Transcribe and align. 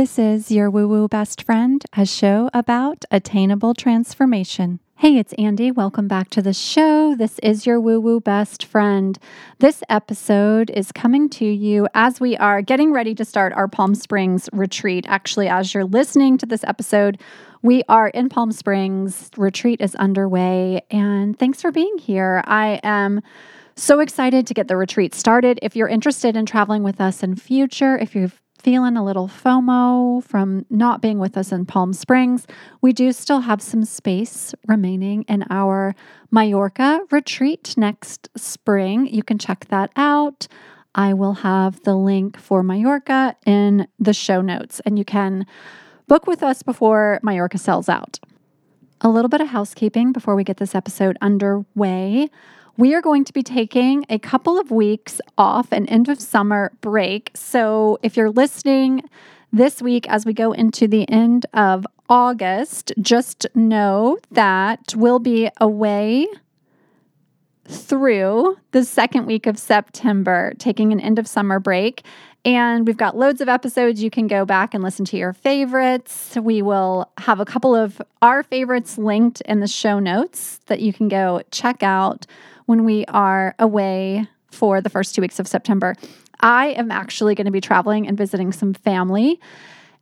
This 0.00 0.18
is 0.18 0.50
your 0.50 0.70
Woo 0.70 0.88
Woo 0.88 1.08
Best 1.08 1.42
Friend, 1.42 1.84
a 1.94 2.06
show 2.06 2.48
about 2.54 3.04
attainable 3.10 3.74
transformation. 3.74 4.80
Hey, 4.96 5.18
it's 5.18 5.34
Andy. 5.34 5.70
Welcome 5.70 6.08
back 6.08 6.30
to 6.30 6.40
the 6.40 6.54
show. 6.54 7.14
This 7.14 7.38
is 7.40 7.66
your 7.66 7.78
Woo 7.78 8.00
Woo 8.00 8.18
Best 8.18 8.64
Friend. 8.64 9.18
This 9.58 9.82
episode 9.90 10.70
is 10.70 10.90
coming 10.90 11.28
to 11.28 11.44
you 11.44 11.86
as 11.92 12.18
we 12.18 12.34
are 12.38 12.62
getting 12.62 12.94
ready 12.94 13.14
to 13.14 13.26
start 13.26 13.52
our 13.52 13.68
Palm 13.68 13.94
Springs 13.94 14.48
retreat. 14.54 15.04
Actually, 15.06 15.48
as 15.48 15.74
you're 15.74 15.84
listening 15.84 16.38
to 16.38 16.46
this 16.46 16.64
episode, 16.64 17.20
we 17.60 17.82
are 17.86 18.08
in 18.08 18.30
Palm 18.30 18.52
Springs. 18.52 19.28
Retreat 19.36 19.82
is 19.82 19.94
underway, 19.96 20.80
and 20.90 21.38
thanks 21.38 21.60
for 21.60 21.70
being 21.70 21.98
here. 21.98 22.42
I 22.46 22.80
am 22.82 23.20
so 23.76 24.00
excited 24.00 24.46
to 24.46 24.54
get 24.54 24.66
the 24.66 24.78
retreat 24.78 25.14
started. 25.14 25.58
If 25.60 25.76
you're 25.76 25.88
interested 25.88 26.36
in 26.36 26.46
traveling 26.46 26.82
with 26.82 27.02
us 27.02 27.22
in 27.22 27.36
future, 27.36 27.98
if 27.98 28.14
you've 28.14 28.40
feeling 28.60 28.96
a 28.96 29.04
little 29.04 29.26
FOMO 29.26 30.22
from 30.22 30.66
not 30.68 31.00
being 31.00 31.18
with 31.18 31.36
us 31.36 31.50
in 31.50 31.64
Palm 31.64 31.92
Springs, 31.92 32.46
we 32.82 32.92
do 32.92 33.10
still 33.12 33.40
have 33.40 33.62
some 33.62 33.84
space 33.84 34.54
remaining 34.66 35.24
in 35.28 35.44
our 35.50 35.94
Mallorca 36.30 37.00
retreat 37.10 37.74
next 37.76 38.28
spring. 38.36 39.06
You 39.06 39.22
can 39.22 39.38
check 39.38 39.66
that 39.70 39.90
out. 39.96 40.46
I 40.94 41.14
will 41.14 41.34
have 41.34 41.82
the 41.84 41.94
link 41.94 42.38
for 42.38 42.62
Mallorca 42.62 43.36
in 43.46 43.88
the 43.98 44.12
show 44.12 44.40
notes, 44.40 44.80
and 44.84 44.98
you 44.98 45.04
can 45.04 45.46
book 46.06 46.26
with 46.26 46.42
us 46.42 46.62
before 46.62 47.20
Mallorca 47.22 47.58
sells 47.58 47.88
out. 47.88 48.18
A 49.00 49.08
little 49.08 49.30
bit 49.30 49.40
of 49.40 49.48
housekeeping 49.48 50.12
before 50.12 50.34
we 50.34 50.44
get 50.44 50.58
this 50.58 50.74
episode 50.74 51.16
underway. 51.22 52.28
We 52.80 52.94
are 52.94 53.02
going 53.02 53.26
to 53.26 53.34
be 53.34 53.42
taking 53.42 54.06
a 54.08 54.18
couple 54.18 54.58
of 54.58 54.70
weeks 54.70 55.20
off, 55.36 55.70
an 55.70 55.86
end 55.88 56.08
of 56.08 56.18
summer 56.18 56.72
break. 56.80 57.30
So 57.34 57.98
if 58.02 58.16
you're 58.16 58.30
listening 58.30 59.02
this 59.52 59.82
week 59.82 60.08
as 60.08 60.24
we 60.24 60.32
go 60.32 60.52
into 60.52 60.88
the 60.88 61.06
end 61.10 61.44
of 61.52 61.86
August, 62.08 62.94
just 62.98 63.46
know 63.54 64.16
that 64.30 64.94
we'll 64.96 65.18
be 65.18 65.50
away 65.60 66.26
through 67.68 68.56
the 68.70 68.86
second 68.86 69.26
week 69.26 69.46
of 69.46 69.58
September, 69.58 70.54
taking 70.58 70.90
an 70.90 71.00
end 71.00 71.18
of 71.18 71.28
summer 71.28 71.60
break. 71.60 72.02
And 72.46 72.86
we've 72.86 72.96
got 72.96 73.14
loads 73.14 73.42
of 73.42 73.50
episodes. 73.50 74.02
You 74.02 74.08
can 74.08 74.26
go 74.26 74.46
back 74.46 74.72
and 74.72 74.82
listen 74.82 75.04
to 75.04 75.18
your 75.18 75.34
favorites. 75.34 76.34
We 76.40 76.62
will 76.62 77.12
have 77.18 77.40
a 77.40 77.44
couple 77.44 77.76
of 77.76 78.00
our 78.22 78.42
favorites 78.42 78.96
linked 78.96 79.42
in 79.42 79.60
the 79.60 79.68
show 79.68 79.98
notes 79.98 80.60
that 80.64 80.80
you 80.80 80.94
can 80.94 81.08
go 81.08 81.42
check 81.50 81.82
out 81.82 82.26
when 82.70 82.84
we 82.84 83.04
are 83.06 83.56
away 83.58 84.24
for 84.52 84.80
the 84.80 84.88
first 84.88 85.12
two 85.12 85.20
weeks 85.20 85.40
of 85.40 85.48
September. 85.48 85.96
I 86.38 86.68
am 86.68 86.92
actually 86.92 87.34
going 87.34 87.46
to 87.46 87.50
be 87.50 87.60
traveling 87.60 88.06
and 88.06 88.16
visiting 88.16 88.52
some 88.52 88.74
family. 88.74 89.40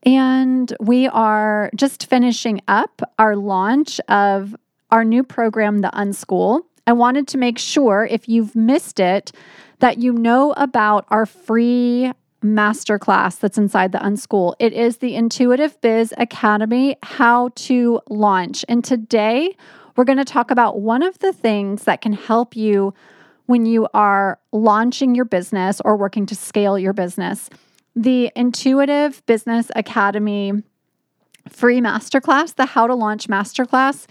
And 0.02 0.70
we 0.78 1.08
are 1.08 1.70
just 1.74 2.10
finishing 2.10 2.60
up 2.68 3.00
our 3.18 3.36
launch 3.36 4.00
of 4.08 4.54
our 4.90 5.02
new 5.02 5.24
program, 5.24 5.78
The 5.78 5.88
Unschool. 5.94 6.60
I 6.86 6.92
wanted 6.92 7.26
to 7.28 7.38
make 7.38 7.58
sure 7.58 8.06
if 8.10 8.28
you've 8.28 8.54
missed 8.54 9.00
it, 9.00 9.32
that 9.78 9.96
you 9.96 10.12
know 10.12 10.52
about 10.58 11.06
our 11.08 11.24
free 11.24 12.12
masterclass 12.44 13.40
that's 13.40 13.56
inside 13.56 13.92
the 13.92 13.98
Unschool. 13.98 14.54
It 14.58 14.74
is 14.74 14.98
the 14.98 15.14
Intuitive 15.14 15.80
Biz 15.80 16.12
Academy 16.18 16.96
How 17.02 17.48
to 17.54 18.02
Launch. 18.10 18.62
And 18.68 18.84
today 18.84 19.56
we're 19.98 20.04
going 20.04 20.16
to 20.16 20.24
talk 20.24 20.52
about 20.52 20.80
one 20.80 21.02
of 21.02 21.18
the 21.18 21.32
things 21.32 21.82
that 21.82 22.00
can 22.00 22.12
help 22.12 22.54
you 22.54 22.94
when 23.46 23.66
you 23.66 23.88
are 23.92 24.38
launching 24.52 25.12
your 25.16 25.24
business 25.24 25.80
or 25.84 25.96
working 25.96 26.24
to 26.24 26.36
scale 26.36 26.78
your 26.78 26.92
business. 26.92 27.50
The 27.96 28.30
Intuitive 28.36 29.26
Business 29.26 29.72
Academy 29.74 30.52
free 31.48 31.80
masterclass, 31.80 32.54
the 32.54 32.64
How 32.64 32.86
to 32.86 32.94
Launch 32.94 33.26
Masterclass, 33.26 34.06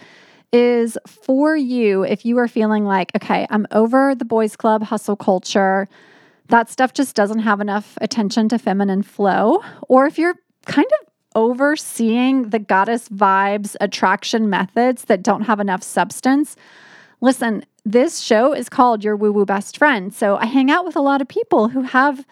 is 0.51 0.97
for 1.07 1.55
you 1.55 2.03
if 2.03 2.25
you 2.25 2.37
are 2.37 2.49
feeling 2.49 2.83
like, 2.83 3.15
okay, 3.15 3.47
I'm 3.49 3.65
over 3.71 4.13
the 4.13 4.25
boys 4.25 4.57
club 4.57 4.83
hustle 4.83 5.15
culture. 5.15 5.87
That 6.49 6.69
stuff 6.69 6.91
just 6.91 7.15
doesn't 7.15 7.39
have 7.39 7.61
enough 7.61 7.97
attention 8.01 8.49
to 8.49 8.59
feminine 8.59 9.03
flow. 9.03 9.63
Or 9.87 10.05
if 10.05 10.17
you're 10.19 10.35
kind 10.65 10.87
of 10.99 11.06
overseeing 11.37 12.49
the 12.49 12.57
goddess 12.57 13.07
vibes 13.09 13.75
attraction 13.79 14.49
methods 14.49 15.03
that 15.03 15.21
don't 15.21 15.43
have 15.43 15.59
enough 15.59 15.83
substance. 15.83 16.55
Listen, 17.21 17.63
this 17.85 18.19
show 18.19 18.53
is 18.53 18.69
called 18.69 19.03
Your 19.03 19.15
Woo 19.15 19.31
Woo 19.31 19.45
Best 19.45 19.77
Friend. 19.77 20.11
So 20.11 20.35
I 20.37 20.47
hang 20.47 20.71
out 20.71 20.83
with 20.83 20.95
a 20.95 21.01
lot 21.01 21.21
of 21.21 21.27
people 21.27 21.69
who 21.69 21.83
have 21.83 22.25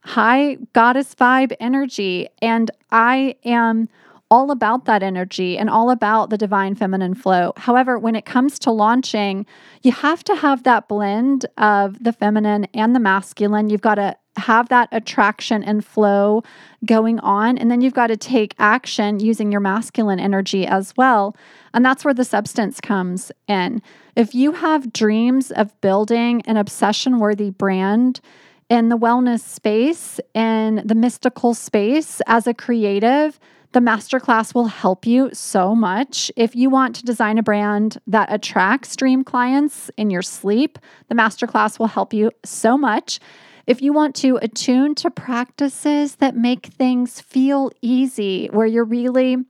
high 0.00 0.56
goddess 0.72 1.14
vibe 1.14 1.52
energy, 1.60 2.28
and 2.40 2.70
I 2.90 3.36
am 3.44 3.90
all 4.30 4.50
about 4.50 4.86
that 4.86 5.02
energy 5.02 5.56
and 5.56 5.70
all 5.70 5.90
about 5.90 6.30
the 6.30 6.38
divine 6.38 6.74
feminine 6.74 7.14
flow. 7.14 7.52
However, 7.56 7.98
when 7.98 8.16
it 8.16 8.24
comes 8.24 8.58
to 8.60 8.70
launching, 8.70 9.46
you 9.82 9.92
have 9.92 10.24
to 10.24 10.34
have 10.34 10.64
that 10.64 10.88
blend 10.88 11.46
of 11.56 12.02
the 12.02 12.12
feminine 12.12 12.66
and 12.74 12.94
the 12.94 13.00
masculine. 13.00 13.70
You've 13.70 13.82
got 13.82 13.96
to 13.96 14.16
have 14.36 14.68
that 14.68 14.88
attraction 14.92 15.62
and 15.62 15.84
flow 15.84 16.42
going 16.84 17.18
on. 17.20 17.56
And 17.56 17.70
then 17.70 17.80
you've 17.80 17.94
got 17.94 18.08
to 18.08 18.16
take 18.16 18.54
action 18.58 19.20
using 19.20 19.50
your 19.50 19.60
masculine 19.60 20.20
energy 20.20 20.66
as 20.66 20.94
well. 20.96 21.36
And 21.72 21.84
that's 21.84 22.04
where 22.04 22.12
the 22.12 22.24
substance 22.24 22.80
comes 22.80 23.32
in. 23.48 23.80
If 24.14 24.34
you 24.34 24.52
have 24.52 24.92
dreams 24.92 25.50
of 25.52 25.78
building 25.80 26.42
an 26.46 26.56
obsession 26.56 27.18
worthy 27.18 27.50
brand, 27.50 28.20
in 28.68 28.88
the 28.88 28.98
wellness 28.98 29.40
space, 29.40 30.18
in 30.34 30.82
the 30.84 30.96
mystical 30.96 31.54
space 31.54 32.20
as 32.26 32.48
a 32.48 32.54
creative, 32.54 33.38
the 33.76 33.80
masterclass 33.80 34.54
will 34.54 34.68
help 34.68 35.04
you 35.04 35.28
so 35.34 35.74
much. 35.74 36.32
If 36.34 36.56
you 36.56 36.70
want 36.70 36.96
to 36.96 37.04
design 37.04 37.36
a 37.36 37.42
brand 37.42 37.98
that 38.06 38.32
attracts 38.32 38.96
dream 38.96 39.22
clients 39.22 39.90
in 39.98 40.08
your 40.08 40.22
sleep, 40.22 40.78
the 41.10 41.14
masterclass 41.14 41.78
will 41.78 41.88
help 41.88 42.14
you 42.14 42.30
so 42.42 42.78
much. 42.78 43.20
If 43.66 43.82
you 43.82 43.92
want 43.92 44.14
to 44.14 44.38
attune 44.40 44.94
to 44.94 45.10
practices 45.10 46.16
that 46.16 46.34
make 46.34 46.68
things 46.68 47.20
feel 47.20 47.70
easy, 47.82 48.46
where 48.46 48.66
you're 48.66 48.82
really 48.82 49.44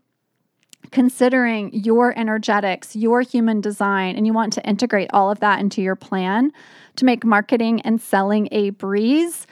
considering 0.91 1.72
your 1.72 2.12
energetics, 2.19 2.97
your 2.97 3.20
human 3.20 3.60
design, 3.60 4.16
and 4.16 4.26
you 4.26 4.32
want 4.32 4.53
to 4.54 4.69
integrate 4.69 5.10
all 5.12 5.31
of 5.31 5.38
that 5.38 5.60
into 5.60 5.82
your 5.82 5.94
plan 5.94 6.50
to 6.97 7.04
make 7.04 7.25
marketing 7.25 7.81
and 7.82 8.03
selling 8.03 8.48
a 8.50 8.70
breeze, 8.70 9.47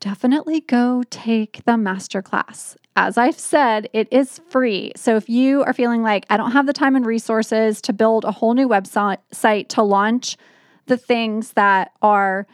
definitely 0.00 0.62
go 0.62 1.04
take 1.10 1.62
the 1.66 1.72
masterclass. 1.72 2.76
As 2.96 3.16
I've 3.16 3.38
said, 3.38 3.88
it 3.92 4.08
is 4.10 4.40
free. 4.48 4.92
So 4.96 5.16
if 5.16 5.28
you 5.28 5.62
are 5.62 5.72
feeling 5.72 6.02
like 6.02 6.26
I 6.28 6.36
don't 6.36 6.52
have 6.52 6.66
the 6.66 6.72
time 6.72 6.96
and 6.96 7.06
resources 7.06 7.80
to 7.82 7.92
build 7.92 8.24
a 8.24 8.32
whole 8.32 8.54
new 8.54 8.68
website 8.68 9.18
site 9.30 9.68
to 9.70 9.82
launch 9.82 10.36
the 10.86 10.96
things 10.96 11.52
that 11.52 11.92
are 12.02 12.46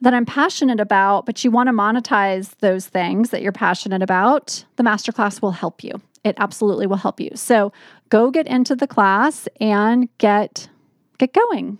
that 0.00 0.14
I'm 0.14 0.24
passionate 0.24 0.80
about, 0.80 1.26
but 1.26 1.44
you 1.44 1.50
want 1.50 1.66
to 1.66 1.74
monetize 1.74 2.56
those 2.60 2.86
things 2.86 3.30
that 3.30 3.42
you're 3.42 3.52
passionate 3.52 4.00
about, 4.00 4.64
the 4.76 4.82
masterclass 4.82 5.42
will 5.42 5.50
help 5.50 5.84
you. 5.84 6.00
It 6.24 6.36
absolutely 6.38 6.86
will 6.86 6.96
help 6.96 7.20
you. 7.20 7.32
So 7.34 7.70
go 8.08 8.30
get 8.30 8.46
into 8.46 8.74
the 8.74 8.86
class 8.86 9.46
and 9.60 10.08
get 10.16 10.70
get 11.18 11.34
going. 11.34 11.78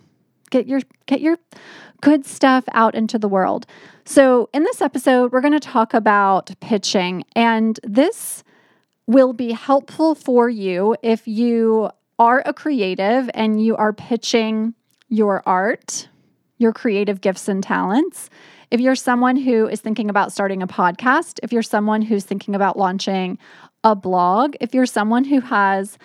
Get 0.51 0.67
your 0.67 0.81
get 1.07 1.19
your 1.19 1.37
good 2.01 2.25
stuff 2.25 2.63
out 2.73 2.93
into 2.93 3.17
the 3.17 3.27
world. 3.27 3.65
So 4.05 4.49
in 4.53 4.63
this 4.63 4.81
episode, 4.81 5.31
we're 5.31 5.41
going 5.41 5.53
to 5.53 5.59
talk 5.59 5.93
about 5.95 6.51
pitching 6.59 7.23
and 7.35 7.79
this 7.83 8.43
will 9.07 9.33
be 9.33 9.51
helpful 9.51 10.13
for 10.13 10.49
you 10.49 10.95
if 11.01 11.27
you 11.27 11.89
are 12.19 12.43
a 12.45 12.53
creative 12.53 13.29
and 13.33 13.63
you 13.63 13.75
are 13.75 13.91
pitching 13.91 14.75
your 15.09 15.41
art 15.47 16.07
your 16.61 16.71
creative 16.71 17.19
gifts 17.21 17.47
and 17.47 17.63
talents. 17.63 18.29
If 18.69 18.79
you're 18.79 18.95
someone 18.95 19.35
who 19.35 19.67
is 19.67 19.81
thinking 19.81 20.09
about 20.09 20.31
starting 20.31 20.61
a 20.61 20.67
podcast, 20.67 21.39
if 21.43 21.51
you're 21.51 21.63
someone 21.63 22.03
who's 22.03 22.23
thinking 22.23 22.55
about 22.55 22.77
launching 22.77 23.39
a 23.83 23.95
blog, 23.95 24.55
if 24.61 24.73
you're 24.73 24.85
someone 24.85 25.25
who 25.25 25.41
has 25.41 25.97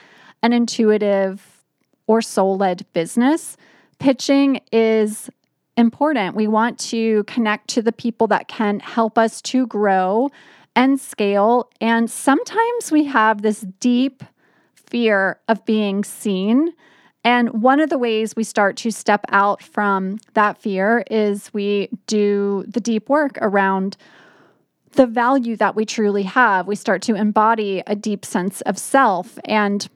an 0.43 0.53
intuitive 0.53 1.62
or 2.06 2.23
soul 2.23 2.56
led 2.56 2.87
business, 2.94 3.56
pitching 3.99 4.61
is 4.73 5.31
important. 5.77 6.37
We 6.37 6.47
want 6.47 6.79
to 6.79 7.25
connect 7.25 7.69
to 7.69 7.83
the 7.83 7.93
people 7.93 8.27
that 8.29 8.49
can 8.49 8.81
help 8.81 9.19
us 9.19 9.43
to 9.43 9.67
grow 9.67 10.31
and 10.75 11.01
scale. 11.01 11.71
And 11.81 12.11
sometimes 12.11 12.91
we 12.91 13.05
have 13.05 13.43
this 13.43 13.61
deep 13.81 14.23
fear 14.75 15.41
of 15.49 15.65
being 15.65 16.05
seen 16.05 16.73
and 17.27 17.61
one 17.61 17.81
of 17.81 17.91
the 17.91 17.99
ways 17.99 18.37
we 18.37 18.45
start 18.45 18.77
to 18.77 18.93
step 18.93 19.25
out 19.31 19.61
from 19.61 20.21
that 20.35 20.59
fear 20.59 21.03
is 21.11 21.53
we 21.53 21.89
do 22.07 22.65
the 22.69 22.81
deep 22.81 23.09
work 23.09 23.37
around 23.43 23.97
the 24.93 25.09
value 25.09 25.57
that 25.57 25.75
we 25.75 25.85
truly 25.85 26.23
have. 26.23 26.69
We 26.69 26.77
start 26.77 27.03
to 27.03 27.17
embody 27.17 27.83
a 27.85 27.97
deep 27.97 28.25
sense 28.25 28.61
of 28.61 28.79
self. 28.79 29.41
And 29.45 29.89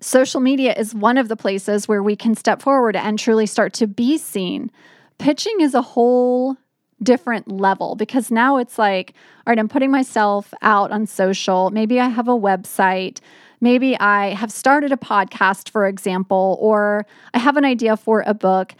social 0.00 0.40
media 0.40 0.74
is 0.76 0.94
one 0.94 1.18
of 1.18 1.28
the 1.28 1.36
places 1.36 1.86
where 1.86 2.02
we 2.02 2.16
can 2.16 2.34
step 2.34 2.62
forward 2.62 2.96
and 2.96 3.18
truly 3.18 3.46
start 3.46 3.72
to 3.74 3.86
be 3.86 4.18
seen. 4.18 4.70
Pitching 5.18 5.60
is 5.60 5.74
a 5.74 5.82
whole 5.82 6.56
different 7.02 7.50
level 7.50 7.94
because 7.94 8.30
now 8.30 8.56
it's 8.58 8.78
like, 8.78 9.14
all 9.46 9.52
right, 9.52 9.58
I'm 9.58 9.68
putting 9.68 9.90
myself 9.90 10.52
out 10.62 10.90
on 10.90 11.06
social. 11.06 11.70
Maybe 11.70 12.00
I 12.00 12.08
have 12.08 12.28
a 12.28 12.32
website. 12.32 13.20
Maybe 13.60 13.98
I 13.98 14.28
have 14.34 14.50
started 14.50 14.92
a 14.92 14.96
podcast, 14.96 15.70
for 15.70 15.86
example, 15.86 16.56
or 16.60 17.06
I 17.34 17.38
have 17.38 17.56
an 17.56 17.64
idea 17.64 17.96
for 17.96 18.22
a 18.26 18.34
book. 18.34 18.74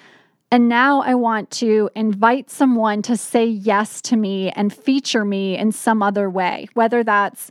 And 0.50 0.68
now 0.68 1.00
I 1.02 1.14
want 1.14 1.50
to 1.52 1.90
invite 1.94 2.50
someone 2.50 3.02
to 3.02 3.16
say 3.16 3.44
yes 3.44 4.00
to 4.02 4.16
me 4.16 4.50
and 4.50 4.72
feature 4.72 5.24
me 5.24 5.56
in 5.56 5.70
some 5.70 6.02
other 6.02 6.28
way, 6.28 6.68
whether 6.74 7.04
that's 7.04 7.50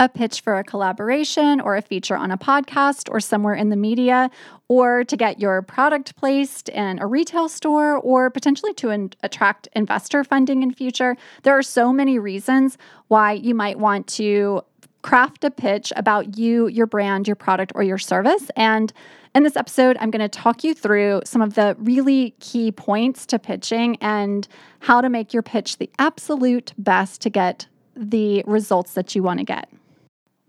a 0.00 0.08
pitch 0.08 0.40
for 0.40 0.58
a 0.58 0.64
collaboration 0.64 1.60
or 1.60 1.76
a 1.76 1.82
feature 1.82 2.16
on 2.16 2.30
a 2.30 2.38
podcast 2.38 3.10
or 3.10 3.20
somewhere 3.20 3.54
in 3.54 3.68
the 3.68 3.76
media, 3.76 4.30
or 4.66 5.04
to 5.04 5.16
get 5.16 5.38
your 5.38 5.60
product 5.60 6.16
placed 6.16 6.70
in 6.70 6.98
a 7.00 7.06
retail 7.06 7.50
store, 7.50 7.96
or 7.98 8.30
potentially 8.30 8.72
to 8.72 8.88
in- 8.88 9.12
attract 9.22 9.68
investor 9.76 10.24
funding 10.24 10.62
in 10.62 10.72
future. 10.72 11.16
There 11.42 11.56
are 11.56 11.62
so 11.62 11.92
many 11.92 12.18
reasons 12.18 12.78
why 13.08 13.32
you 13.32 13.54
might 13.54 13.78
want 13.78 14.06
to 14.08 14.62
craft 15.02 15.44
a 15.44 15.50
pitch 15.50 15.92
about 15.96 16.38
you, 16.38 16.66
your 16.68 16.86
brand, 16.86 17.28
your 17.28 17.36
product, 17.36 17.72
or 17.74 17.82
your 17.82 17.98
service. 17.98 18.50
And 18.56 18.92
in 19.34 19.42
this 19.42 19.56
episode, 19.56 19.98
I'm 20.00 20.10
going 20.10 20.20
to 20.20 20.28
talk 20.28 20.64
you 20.64 20.72
through 20.72 21.22
some 21.24 21.42
of 21.42 21.54
the 21.54 21.76
really 21.78 22.34
key 22.40 22.72
points 22.72 23.26
to 23.26 23.38
pitching 23.38 23.96
and 24.00 24.48
how 24.78 25.02
to 25.02 25.10
make 25.10 25.34
your 25.34 25.42
pitch 25.42 25.76
the 25.76 25.90
absolute 25.98 26.72
best 26.78 27.20
to 27.20 27.30
get 27.30 27.66
the 27.94 28.42
results 28.46 28.94
that 28.94 29.14
you 29.14 29.22
want 29.22 29.40
to 29.40 29.44
get. 29.44 29.68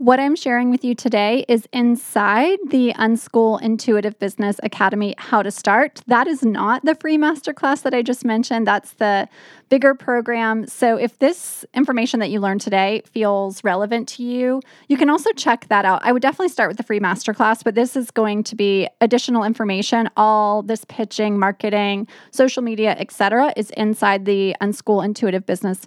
What 0.01 0.19
I'm 0.19 0.35
sharing 0.35 0.71
with 0.71 0.83
you 0.83 0.95
today 0.95 1.45
is 1.47 1.67
inside 1.71 2.57
the 2.71 2.91
Unschool 2.93 3.61
Intuitive 3.61 4.17
Business 4.17 4.59
Academy 4.63 5.13
How 5.19 5.43
to 5.43 5.51
Start. 5.51 6.01
That 6.07 6.25
is 6.25 6.41
not 6.41 6.83
the 6.83 6.95
free 6.95 7.19
masterclass 7.19 7.83
that 7.83 7.93
I 7.93 8.01
just 8.01 8.25
mentioned, 8.25 8.65
that's 8.65 8.93
the 8.93 9.29
bigger 9.69 9.93
program. 9.93 10.65
So 10.65 10.97
if 10.97 11.19
this 11.19 11.65
information 11.75 12.19
that 12.19 12.31
you 12.31 12.39
learned 12.39 12.61
today 12.61 13.03
feels 13.05 13.63
relevant 13.63 14.07
to 14.07 14.23
you, 14.23 14.61
you 14.87 14.97
can 14.97 15.07
also 15.07 15.31
check 15.33 15.67
that 15.67 15.85
out. 15.85 16.01
I 16.03 16.11
would 16.13 16.23
definitely 16.23 16.49
start 16.49 16.71
with 16.71 16.77
the 16.77 16.83
free 16.83 16.99
masterclass, 16.99 17.63
but 17.63 17.75
this 17.75 17.95
is 17.95 18.09
going 18.09 18.41
to 18.45 18.55
be 18.55 18.87
additional 19.01 19.43
information. 19.43 20.09
All 20.17 20.63
this 20.63 20.83
pitching, 20.85 21.37
marketing, 21.37 22.07
social 22.31 22.63
media, 22.63 22.95
etc., 22.97 23.53
is 23.55 23.69
inside 23.77 24.25
the 24.25 24.55
Unschool 24.61 25.05
Intuitive 25.05 25.45
Business 25.45 25.85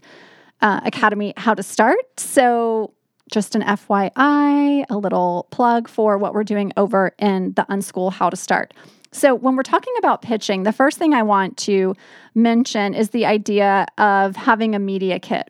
uh, 0.60 0.82
Academy 0.84 1.34
How 1.36 1.54
to 1.54 1.64
Start. 1.64 1.98
So 2.16 2.92
just 3.30 3.54
an 3.54 3.62
FYI, 3.62 4.84
a 4.88 4.96
little 4.96 5.46
plug 5.50 5.88
for 5.88 6.18
what 6.18 6.34
we're 6.34 6.44
doing 6.44 6.72
over 6.76 7.12
in 7.18 7.52
the 7.54 7.66
Unschool 7.68 8.12
How 8.12 8.30
to 8.30 8.36
Start. 8.36 8.74
So, 9.12 9.34
when 9.34 9.54
we're 9.54 9.62
talking 9.62 9.94
about 9.98 10.22
pitching, 10.22 10.64
the 10.64 10.72
first 10.72 10.98
thing 10.98 11.14
I 11.14 11.22
want 11.22 11.56
to 11.58 11.94
mention 12.34 12.94
is 12.94 13.10
the 13.10 13.26
idea 13.26 13.86
of 13.96 14.34
having 14.34 14.74
a 14.74 14.80
media 14.80 15.20
kit. 15.20 15.48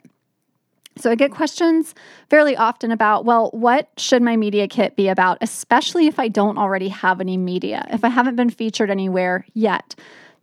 So, 0.99 1.11
I 1.11 1.15
get 1.15 1.31
questions 1.31 1.95
fairly 2.29 2.57
often 2.57 2.91
about, 2.91 3.25
well, 3.25 3.51
what 3.53 3.89
should 3.97 4.23
my 4.23 4.37
media 4.37 4.69
kit 4.69 4.97
be 4.97 5.09
about, 5.09 5.39
especially 5.41 6.07
if 6.07 6.19
I 6.19 6.29
don't 6.29 6.59
already 6.59 6.89
have 6.89 7.23
any 7.23 7.39
media, 7.39 7.87
if 7.91 8.05
I 8.05 8.09
haven't 8.09 8.37
been 8.37 8.51
featured 8.51 8.91
anywhere 8.91 9.47
yet. 9.55 9.95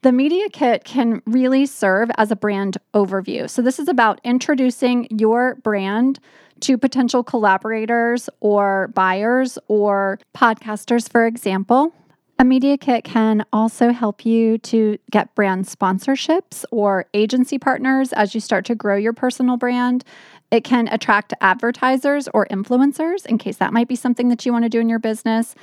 The 0.04 0.12
media 0.12 0.50
kit 0.50 0.84
can 0.84 1.22
really 1.28 1.68
serve 1.68 2.10
as 2.18 2.32
a 2.32 2.36
brand 2.36 2.80
overview. 2.96 3.48
So, 3.48 3.62
this 3.62 3.78
is 3.78 3.88
about 3.88 4.20
introducing 4.24 5.08
your 5.12 5.56
brand 5.56 6.20
to 6.62 6.78
potential 6.78 7.24
collaborators 7.24 8.28
or 8.40 8.88
buyers 8.96 9.60
or 9.68 10.20
podcasters, 10.36 11.10
for 11.10 11.28
example. 11.28 11.94
A 12.40 12.44
media 12.44 12.80
kit 12.80 13.04
can 13.04 13.46
also 13.54 13.92
help 13.92 14.26
you 14.26 14.58
to 14.60 14.98
get 15.12 15.36
brand 15.36 15.66
sponsorships 15.66 16.66
or 16.72 17.06
agency 17.14 17.60
partners 17.60 18.12
as 18.14 18.34
you 18.34 18.42
start 18.42 18.66
to 18.66 18.76
grow 18.76 18.96
your 18.96 19.14
personal 19.14 19.58
brand. 19.58 20.04
It 20.50 20.64
can 20.64 20.88
attract 20.88 21.36
advertisers 21.42 22.28
or 22.34 22.48
influencers 22.48 23.28
in 23.28 23.38
case 23.38 23.58
that 23.58 23.72
might 23.72 23.88
be 23.88 23.96
something 23.96 24.30
that 24.30 24.48
you 24.48 24.52
want 24.52 24.66
to 24.66 24.70
do 24.70 24.80
in 24.80 24.90
your 24.90 24.98
business. 24.98 25.54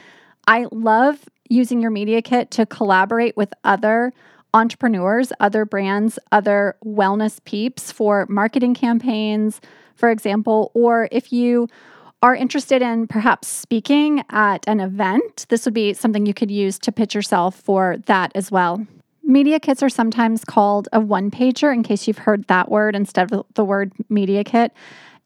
I 0.46 0.66
love 0.70 1.28
using 1.48 1.80
your 1.80 1.90
media 1.90 2.22
kit 2.22 2.50
to 2.52 2.66
collaborate 2.66 3.36
with 3.36 3.52
other 3.64 4.12
entrepreneurs, 4.54 5.32
other 5.40 5.64
brands, 5.64 6.18
other 6.32 6.76
wellness 6.84 7.42
peeps 7.44 7.92
for 7.92 8.26
marketing 8.28 8.74
campaigns, 8.74 9.60
for 9.94 10.10
example, 10.10 10.70
or 10.74 11.08
if 11.12 11.32
you 11.32 11.68
are 12.22 12.34
interested 12.34 12.82
in 12.82 13.06
perhaps 13.06 13.46
speaking 13.46 14.24
at 14.30 14.66
an 14.66 14.80
event, 14.80 15.46
this 15.48 15.64
would 15.64 15.74
be 15.74 15.92
something 15.92 16.26
you 16.26 16.34
could 16.34 16.50
use 16.50 16.78
to 16.78 16.90
pitch 16.90 17.14
yourself 17.14 17.54
for 17.60 17.98
that 18.06 18.32
as 18.34 18.50
well. 18.50 18.84
Media 19.22 19.60
kits 19.60 19.82
are 19.82 19.90
sometimes 19.90 20.44
called 20.44 20.88
a 20.92 21.00
one 21.00 21.30
pager, 21.30 21.72
in 21.72 21.82
case 21.82 22.08
you've 22.08 22.18
heard 22.18 22.46
that 22.48 22.70
word 22.70 22.96
instead 22.96 23.30
of 23.30 23.44
the 23.54 23.64
word 23.64 23.92
media 24.08 24.42
kit. 24.42 24.72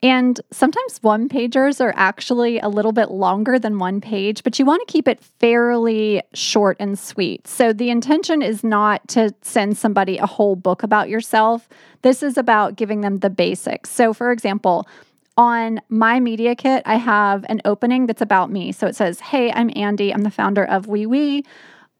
And 0.02 0.40
sometimes 0.50 0.98
one 1.00 1.28
pagers 1.28 1.80
are 1.80 1.94
actually 1.96 2.58
a 2.58 2.68
little 2.68 2.90
bit 2.90 3.12
longer 3.12 3.56
than 3.58 3.78
one 3.78 4.00
page, 4.00 4.42
but 4.42 4.58
you 4.58 4.64
want 4.64 4.86
to 4.86 4.92
keep 4.92 5.06
it 5.06 5.22
fairly 5.38 6.22
short 6.34 6.76
and 6.80 6.98
sweet. 6.98 7.46
So 7.46 7.72
the 7.72 7.90
intention 7.90 8.42
is 8.42 8.64
not 8.64 9.06
to 9.08 9.32
send 9.42 9.76
somebody 9.76 10.18
a 10.18 10.26
whole 10.26 10.56
book 10.56 10.82
about 10.82 11.08
yourself. 11.08 11.68
This 12.02 12.24
is 12.24 12.36
about 12.36 12.74
giving 12.74 13.02
them 13.02 13.18
the 13.18 13.30
basics. 13.30 13.90
So, 13.90 14.12
for 14.12 14.32
example, 14.32 14.88
on 15.36 15.80
my 15.88 16.18
media 16.18 16.56
kit, 16.56 16.82
I 16.84 16.96
have 16.96 17.46
an 17.48 17.62
opening 17.64 18.06
that's 18.06 18.20
about 18.20 18.50
me. 18.50 18.72
So 18.72 18.88
it 18.88 18.96
says, 18.96 19.20
Hey, 19.20 19.52
I'm 19.52 19.70
Andy. 19.76 20.12
I'm 20.12 20.22
the 20.22 20.30
founder 20.30 20.64
of 20.64 20.88
Wee 20.88 21.44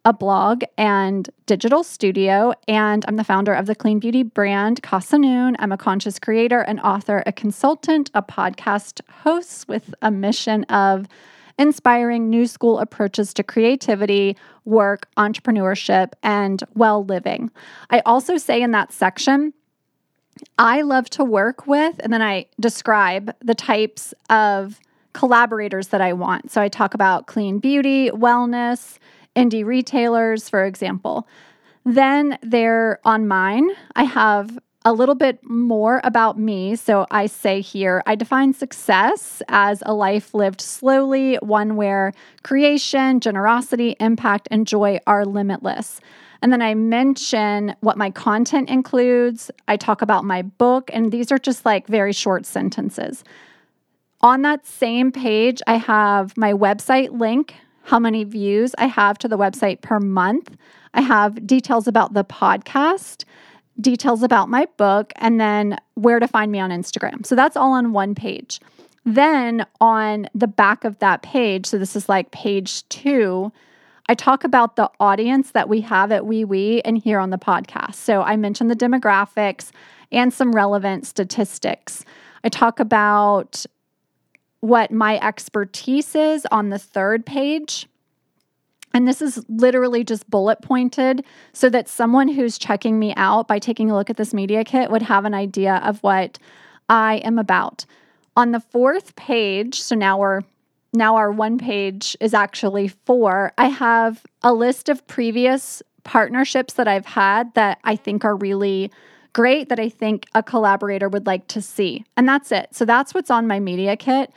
a 0.04 0.12
blog 0.12 0.64
and 0.76 1.31
digital 1.46 1.84
studio, 1.84 2.52
and 2.66 3.04
I'm 3.06 3.16
the 3.16 3.25
founder 3.25 3.52
of 3.52 3.66
the 3.66 3.75
clean 3.75 4.00
beauty 4.00 4.25
brand 4.25 4.82
Casa 4.82 5.16
Noon. 5.16 5.56
I'm 5.60 5.70
a 5.70 5.76
conscious 5.76 6.19
creator, 6.19 6.60
an 6.60 6.81
author, 6.81 7.22
a 7.25 7.32
consultant, 7.32 8.10
a 8.12 8.22
podcast 8.22 9.00
host 9.08 9.69
with 9.69 9.94
a 10.02 10.10
mission 10.10 10.64
of 10.64 11.06
inspiring 11.56 12.28
new 12.28 12.46
school 12.46 12.81
approaches 12.81 13.32
to 13.34 13.44
creativity, 13.44 14.37
work, 14.64 15.08
entrepreneurship, 15.16 16.14
and 16.22 16.64
well 16.75 17.05
living. 17.05 17.50
I 17.90 18.00
also 18.05 18.38
say 18.38 18.60
in 18.60 18.72
that 18.72 18.93
section, 18.93 19.52
I 20.58 20.82
love 20.82 21.08
to 21.10 21.25
work 21.25 21.69
with, 21.69 22.00
and 22.02 22.12
then 22.12 22.22
I 22.22 22.46
describe 22.58 23.32
the 23.40 23.55
types 23.55 24.14
of 24.31 24.81
collaborators 25.12 25.88
that 25.88 26.00
I 26.00 26.14
want. 26.14 26.50
So 26.50 26.60
I 26.60 26.69
talk 26.69 26.94
about 26.94 27.26
clean 27.26 27.58
beauty, 27.58 28.10
wellness, 28.10 28.98
indie 29.37 29.64
retailers, 29.64 30.49
for 30.49 30.64
example. 30.64 31.26
Then 31.84 32.38
there 32.43 33.00
on 33.05 33.26
mine, 33.26 33.70
I 33.96 34.05
have 34.05 34.58
a 34.84 34.93
little 34.93 35.14
bit 35.14 35.38
more 35.44 36.00
about 36.05 36.38
me. 36.38 36.75
So 36.76 37.06
I 37.11 37.26
say 37.26 37.61
here, 37.61 38.02
I 38.06 38.14
define 38.14 38.52
success 38.52 39.43
as 39.49 39.82
a 39.87 39.94
life 39.94 40.34
lived 40.34 40.61
slowly, 40.61 41.36
one 41.36 41.77
where 41.77 42.12
creation, 42.43 43.20
generosity, 43.20 43.96
impact, 44.01 44.48
and 44.51 44.67
joy 44.67 44.98
are 45.06 45.24
limitless. 45.24 46.01
And 46.41 46.53
then 46.53 46.62
I 46.62 46.74
mention 46.74 47.77
what 47.81 47.96
my 47.96 48.10
content 48.10 48.69
includes. 48.69 49.51
I 49.69 49.77
talk 49.77 50.03
about 50.03 50.24
my 50.24 50.43
book, 50.43 50.91
and 50.93 51.12
these 51.12 51.31
are 51.31 51.39
just 51.39 51.65
like 51.65 51.86
very 51.86 52.12
short 52.12 52.44
sentences. 52.44 53.22
On 54.20 54.43
that 54.43 54.67
same 54.67 55.12
page, 55.12 55.62
I 55.69 55.77
have 55.77 56.36
my 56.36 56.53
website 56.53 57.17
link 57.19 57.55
how 57.84 57.98
many 57.98 58.24
views 58.24 58.74
I 58.79 58.86
have 58.86 59.19
to 59.19 59.29
the 59.29 59.39
website 59.39 59.81
per 59.81 59.98
month. 59.98 60.56
I 60.94 61.01
have 61.01 61.46
details 61.46 61.86
about 61.89 62.15
the 62.15 62.24
podcast, 62.24 63.24
details 63.81 64.22
about 64.22 64.48
my 64.48 64.67
book, 64.77 65.12
and 65.17 65.41
then 65.41 65.79
where 65.94 66.20
to 66.20 66.29
find 66.29 66.53
me 66.53 66.60
on 66.60 66.70
Instagram. 66.70 67.24
So 67.27 67.34
that's 67.34 67.56
all 67.56 67.72
on 67.72 67.93
one 67.93 68.15
page. 68.15 68.60
Then 69.05 69.67
on 69.81 70.29
the 70.34 70.46
back 70.46 70.84
of 70.84 70.98
that 71.01 71.22
page, 71.22 71.67
so 71.67 71.79
this 71.79 71.96
is 71.96 72.08
like 72.08 72.31
page 72.31 72.89
two, 72.89 73.53
I 74.08 74.15
talk 74.15 74.44
about 74.44 74.77
the 74.77 74.91
audience 75.01 75.53
that 75.53 75.69
we 75.69 75.81
have 75.82 76.12
at 76.12 76.27
Wee 76.27 76.44
Wee 76.44 76.82
and 76.82 76.98
here 76.98 77.19
on 77.19 77.31
the 77.31 77.39
podcast. 77.39 77.94
So 77.94 78.22
I 78.22 78.36
mention 78.36 78.69
the 78.69 78.77
demographics 78.77 79.70
and 80.10 80.32
some 80.32 80.53
relevant 80.53 81.06
statistics. 81.06 82.05
I 82.44 82.48
talk 82.48 82.81
about 82.81 83.65
what 84.62 84.92
my 84.92 85.19
expertise 85.19 86.14
is 86.14 86.46
on 86.52 86.70
the 86.70 86.78
third 86.78 87.26
page. 87.26 87.88
And 88.94 89.08
this 89.08 89.20
is 89.20 89.44
literally 89.48 90.04
just 90.04 90.31
bullet 90.31 90.62
pointed 90.62 91.24
so 91.52 91.69
that 91.70 91.88
someone 91.88 92.28
who's 92.28 92.58
checking 92.58 92.96
me 92.98 93.12
out 93.16 93.48
by 93.48 93.58
taking 93.58 93.90
a 93.90 93.96
look 93.96 94.08
at 94.08 94.16
this 94.16 94.32
media 94.32 94.62
kit 94.62 94.88
would 94.90 95.02
have 95.02 95.24
an 95.24 95.34
idea 95.34 95.81
of 95.82 96.00
what 96.04 96.38
I 96.88 97.16
am 97.24 97.40
about. 97.40 97.84
On 98.36 98.52
the 98.52 98.60
fourth 98.60 99.16
page, 99.16 99.81
so 99.81 99.96
now 99.96 100.19
we're 100.19 100.42
now 100.94 101.16
our 101.16 101.32
one 101.32 101.58
page 101.58 102.16
is 102.20 102.32
actually 102.32 102.86
four. 102.86 103.52
I 103.58 103.66
have 103.69 104.22
a 104.42 104.52
list 104.52 104.88
of 104.88 105.04
previous 105.08 105.82
partnerships 106.04 106.74
that 106.74 106.86
I've 106.86 107.06
had 107.06 107.52
that 107.54 107.78
I 107.82 107.96
think 107.96 108.24
are 108.24 108.36
really 108.36 108.92
great 109.32 109.69
that 109.69 109.81
I 109.81 109.89
think 109.89 110.27
a 110.34 110.43
collaborator 110.43 111.08
would 111.08 111.27
like 111.27 111.46
to 111.48 111.62
see. 111.62 112.05
And 112.17 112.29
that's 112.29 112.53
it. 112.53 112.74
So 112.74 112.84
that's 112.84 113.15
what's 113.15 113.31
on 113.31 113.46
my 113.46 113.60
media 113.60 113.96
kit. 113.96 114.32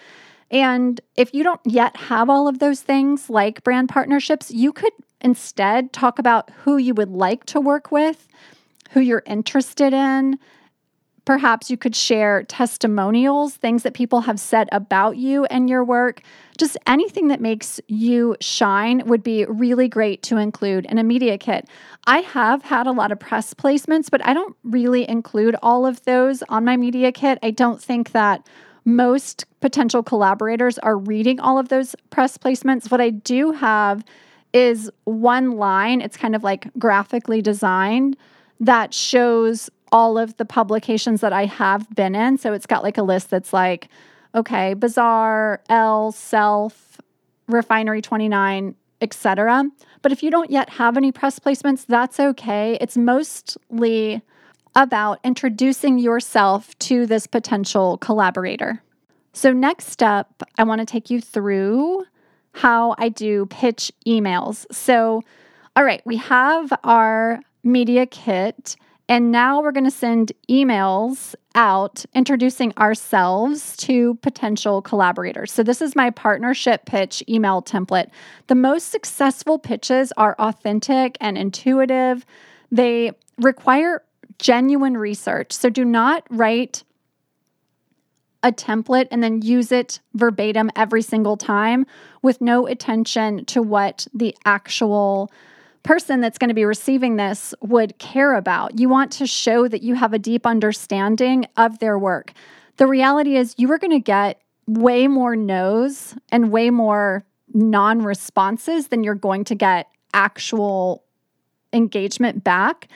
And 0.52 1.02
if 1.16 1.34
you 1.34 1.44
don't 1.44 1.62
yet 1.66 1.98
have 1.98 2.30
all 2.30 2.48
of 2.48 2.60
those 2.60 2.82
things 2.82 3.30
like 3.30 3.64
brand 3.64 3.90
partnerships, 3.90 4.52
you 4.52 4.72
could 4.72 4.94
instead 5.22 5.92
talk 5.92 6.20
about 6.20 6.50
who 6.52 6.78
you 6.78 6.94
would 6.94 7.10
like 7.10 7.46
to 7.46 7.60
work 7.60 7.92
with, 7.92 8.28
who 8.92 9.00
you're 9.00 9.24
interested 9.26 9.94
in. 9.94 10.38
Perhaps 11.26 11.72
you 11.72 11.78
could 11.78 11.96
share 11.96 12.44
testimonials, 12.44 13.56
things 13.56 13.82
that 13.82 13.96
people 13.96 14.22
have 14.22 14.40
said 14.40 14.70
about 14.72 15.18
you 15.18 15.46
and 15.46 15.68
your 15.68 15.84
work. 15.84 16.22
Just 16.58 16.78
anything 16.86 17.30
that 17.30 17.42
makes 17.42 17.80
you 17.88 18.36
shine 18.40 19.02
would 19.08 19.24
be 19.24 19.44
really 19.46 19.88
great 19.88 20.22
to 20.24 20.38
include 20.38 20.86
in 20.86 21.00
a 21.00 21.04
media 21.04 21.38
kit. 21.40 21.68
I 22.06 22.20
have 22.20 22.62
had 22.62 22.86
a 22.86 22.92
lot 22.92 23.12
of 23.12 23.20
press 23.20 23.56
placements, 23.56 24.10
but 24.12 24.26
I 24.26 24.34
don't 24.36 24.56
really 24.64 25.10
include 25.10 25.56
all 25.64 25.88
of 25.88 26.04
those 26.06 26.44
on 26.44 26.64
my 26.64 26.78
media 26.78 27.12
kit. 27.12 27.40
I 27.42 27.50
don't 27.50 27.82
think 27.82 28.12
that 28.12 28.48
most 28.86 29.46
potential 29.62 30.04
collaborators 30.04 30.78
are 30.80 30.98
reading 30.98 31.40
all 31.40 31.58
of 31.58 31.70
those 31.70 31.96
press 32.12 32.38
placements. 32.38 32.92
What 32.92 33.02
I 33.02 33.10
do 33.10 33.52
have 33.52 34.06
is 34.54 34.92
one 35.06 35.54
line, 35.54 36.02
it's 36.02 36.16
kind 36.16 36.36
of 36.36 36.44
like 36.44 36.68
graphically 36.78 37.42
designed 37.42 38.16
that 38.60 38.94
shows 38.94 39.70
all 39.92 40.18
of 40.18 40.38
the 40.38 40.46
publications 40.46 41.22
that 41.22 41.34
I 41.34 41.46
have 41.46 41.94
been 41.96 42.16
in. 42.16 42.38
So 42.38 42.54
it's 42.54 42.66
got 42.66 42.84
like 42.84 42.98
a 42.98 43.04
list 43.04 43.30
that's 43.30 43.54
like, 43.54 43.88
okay, 44.34 44.74
Bazaar, 44.74 45.62
Elle, 45.70 46.12
Self, 46.12 47.00
Refinery 47.48 48.02
29, 48.02 48.76
etc. 49.02 49.66
But 50.02 50.12
if 50.12 50.24
you 50.24 50.32
don't 50.32 50.52
yet 50.52 50.70
have 50.72 50.98
any 50.98 51.12
press 51.12 51.40
placements, 51.40 51.86
that's 51.86 52.20
okay. 52.20 52.78
It's 52.82 52.98
mostly 52.98 54.22
about 54.76 55.20
introducing 55.24 56.00
yourself 56.00 56.78
to 56.80 57.06
this 57.06 57.28
potential 57.28 57.98
collaborator. 58.00 58.82
So, 59.34 59.52
next 59.52 60.02
up, 60.02 60.44
I 60.58 60.64
want 60.64 60.80
to 60.80 60.86
take 60.86 61.10
you 61.10 61.22
through 61.22 62.06
how 62.54 62.96
I 62.98 63.10
do 63.10 63.46
pitch 63.48 63.92
emails. 64.08 64.66
So, 64.72 65.22
all 65.76 65.84
right, 65.84 66.02
we 66.06 66.18
have 66.18 66.72
our 66.84 67.42
media 67.64 68.06
kit. 68.06 68.78
And 69.08 69.32
now 69.32 69.62
we're 69.62 69.72
going 69.72 69.84
to 69.86 69.92
send 69.92 70.32
emails 70.50 71.36
out 71.54 72.06
introducing 72.16 72.74
ourselves 72.78 73.78
to 73.78 74.16
potential 74.16 74.82
collaborators. 74.82 75.52
So, 75.52 75.62
this 75.62 75.82
is 75.82 75.96
my 75.96 76.10
partnership 76.10 76.86
pitch 76.86 77.24
email 77.30 77.62
template. 77.62 78.10
The 78.48 78.56
most 78.56 78.90
successful 78.90 79.60
pitches 79.60 80.12
are 80.18 80.36
authentic 80.40 81.18
and 81.22 81.38
intuitive, 81.38 82.26
they 82.72 83.12
require 83.38 84.02
genuine 84.40 84.98
research. 84.98 85.54
So, 85.54 85.70
do 85.70 85.86
not 85.86 86.24
write 86.30 86.84
a 88.42 88.52
template 88.52 89.08
and 89.12 89.24
then 89.24 89.42
use 89.42 89.72
it 89.72 90.00
verbatim 90.14 90.70
every 90.76 91.02
single 91.02 91.38
time 91.38 91.86
with 92.22 92.42
no 92.42 92.68
attention 92.68 93.44
to 93.46 93.62
what 93.62 94.08
the 94.14 94.36
actual 94.46 95.32
person 95.86 96.20
that's 96.20 96.38
going 96.38 96.50
to 96.50 96.56
be 96.56 96.66
receiving 96.66 97.16
this 97.16 97.54
would 97.62 97.98
care 98.00 98.34
about. 98.34 98.78
You 98.80 98.90
want 98.90 99.12
to 99.14 99.28
show 99.28 99.68
that 99.70 99.84
you 99.84 99.96
have 99.96 100.14
a 100.14 100.20
deep 100.20 100.46
understanding 100.46 101.46
of 101.56 101.80
their 101.80 101.98
work. 101.98 102.34
The 102.78 102.88
reality 102.88 103.38
is, 103.38 103.56
you 103.58 103.72
are 103.72 103.78
going 103.78 103.92
to 103.92 104.00
get 104.00 104.42
way 104.68 105.08
more 105.08 105.36
no's 105.36 106.16
and 106.30 106.52
way 106.52 106.70
more 106.72 107.24
non 107.54 108.02
responses 108.02 108.88
than 108.88 109.04
you're 109.04 109.16
going 109.16 109.46
to 109.46 109.56
get 109.56 109.88
actual 110.14 111.04
engagement 111.72 112.44
back. 112.44 112.90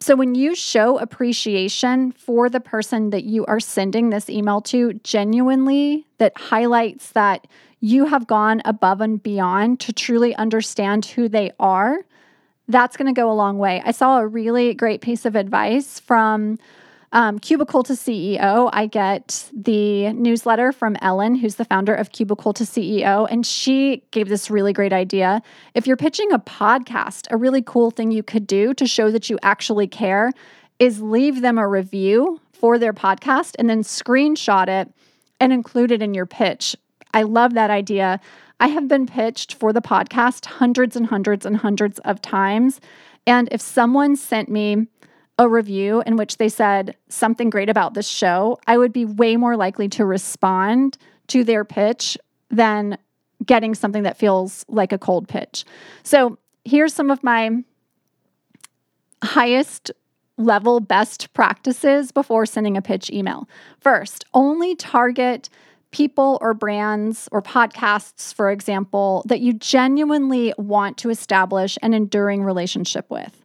So, 0.00 0.14
when 0.14 0.34
you 0.34 0.54
show 0.54 0.98
appreciation 0.98 2.12
for 2.12 2.50
the 2.50 2.60
person 2.60 3.10
that 3.10 3.24
you 3.24 3.46
are 3.46 3.60
sending 3.60 4.10
this 4.10 4.28
email 4.28 4.60
to, 4.62 4.94
genuinely, 5.04 6.06
that 6.18 6.36
highlights 6.36 7.12
that 7.12 7.46
you 7.86 8.06
have 8.06 8.26
gone 8.26 8.60
above 8.64 9.00
and 9.00 9.22
beyond 9.22 9.78
to 9.78 9.92
truly 9.92 10.34
understand 10.34 11.06
who 11.06 11.28
they 11.28 11.52
are, 11.60 12.04
that's 12.66 12.96
going 12.96 13.06
to 13.06 13.18
go 13.18 13.30
a 13.30 13.32
long 13.32 13.58
way. 13.58 13.80
I 13.84 13.92
saw 13.92 14.18
a 14.18 14.26
really 14.26 14.74
great 14.74 15.02
piece 15.02 15.24
of 15.24 15.36
advice 15.36 16.00
from 16.00 16.58
um, 17.12 17.38
Cubicle 17.38 17.84
to 17.84 17.92
CEO. 17.92 18.70
I 18.72 18.86
get 18.86 19.48
the 19.54 20.12
newsletter 20.14 20.72
from 20.72 20.96
Ellen, 21.00 21.36
who's 21.36 21.54
the 21.54 21.64
founder 21.64 21.94
of 21.94 22.10
Cubicle 22.10 22.52
to 22.54 22.64
CEO, 22.64 23.28
and 23.30 23.46
she 23.46 24.02
gave 24.10 24.28
this 24.28 24.50
really 24.50 24.72
great 24.72 24.92
idea. 24.92 25.40
If 25.74 25.86
you're 25.86 25.96
pitching 25.96 26.32
a 26.32 26.40
podcast, 26.40 27.28
a 27.30 27.36
really 27.36 27.62
cool 27.62 27.92
thing 27.92 28.10
you 28.10 28.24
could 28.24 28.48
do 28.48 28.74
to 28.74 28.86
show 28.88 29.12
that 29.12 29.30
you 29.30 29.38
actually 29.44 29.86
care 29.86 30.32
is 30.80 31.00
leave 31.00 31.40
them 31.40 31.56
a 31.56 31.68
review 31.68 32.40
for 32.52 32.80
their 32.80 32.92
podcast 32.92 33.54
and 33.60 33.70
then 33.70 33.84
screenshot 33.84 34.66
it 34.66 34.92
and 35.38 35.52
include 35.52 35.92
it 35.92 36.02
in 36.02 36.14
your 36.14 36.26
pitch. 36.26 36.74
I 37.16 37.22
love 37.22 37.54
that 37.54 37.70
idea. 37.70 38.20
I 38.60 38.68
have 38.68 38.88
been 38.88 39.06
pitched 39.06 39.54
for 39.54 39.72
the 39.72 39.80
podcast 39.80 40.44
hundreds 40.44 40.96
and 40.96 41.06
hundreds 41.06 41.46
and 41.46 41.56
hundreds 41.56 41.98
of 42.00 42.20
times. 42.20 42.78
And 43.26 43.48
if 43.50 43.62
someone 43.62 44.16
sent 44.16 44.50
me 44.50 44.86
a 45.38 45.48
review 45.48 46.02
in 46.04 46.16
which 46.16 46.36
they 46.36 46.50
said 46.50 46.94
something 47.08 47.48
great 47.48 47.70
about 47.70 47.94
this 47.94 48.06
show, 48.06 48.58
I 48.66 48.76
would 48.76 48.92
be 48.92 49.06
way 49.06 49.38
more 49.38 49.56
likely 49.56 49.88
to 49.88 50.04
respond 50.04 50.98
to 51.28 51.42
their 51.42 51.64
pitch 51.64 52.18
than 52.50 52.98
getting 53.46 53.74
something 53.74 54.02
that 54.02 54.18
feels 54.18 54.66
like 54.68 54.92
a 54.92 54.98
cold 54.98 55.26
pitch. 55.26 55.64
So, 56.02 56.36
here's 56.66 56.92
some 56.92 57.10
of 57.10 57.24
my 57.24 57.62
highest 59.24 59.90
level 60.36 60.80
best 60.80 61.32
practices 61.32 62.12
before 62.12 62.44
sending 62.44 62.76
a 62.76 62.82
pitch 62.82 63.10
email. 63.10 63.48
First, 63.80 64.26
only 64.34 64.76
target 64.76 65.48
people 65.90 66.38
or 66.40 66.54
brands 66.54 67.28
or 67.32 67.40
podcasts, 67.40 68.34
for 68.34 68.50
example, 68.50 69.22
that 69.26 69.40
you 69.40 69.52
genuinely 69.52 70.52
want 70.58 70.98
to 70.98 71.10
establish 71.10 71.78
an 71.82 71.94
enduring 71.94 72.42
relationship 72.42 73.06
with. 73.10 73.40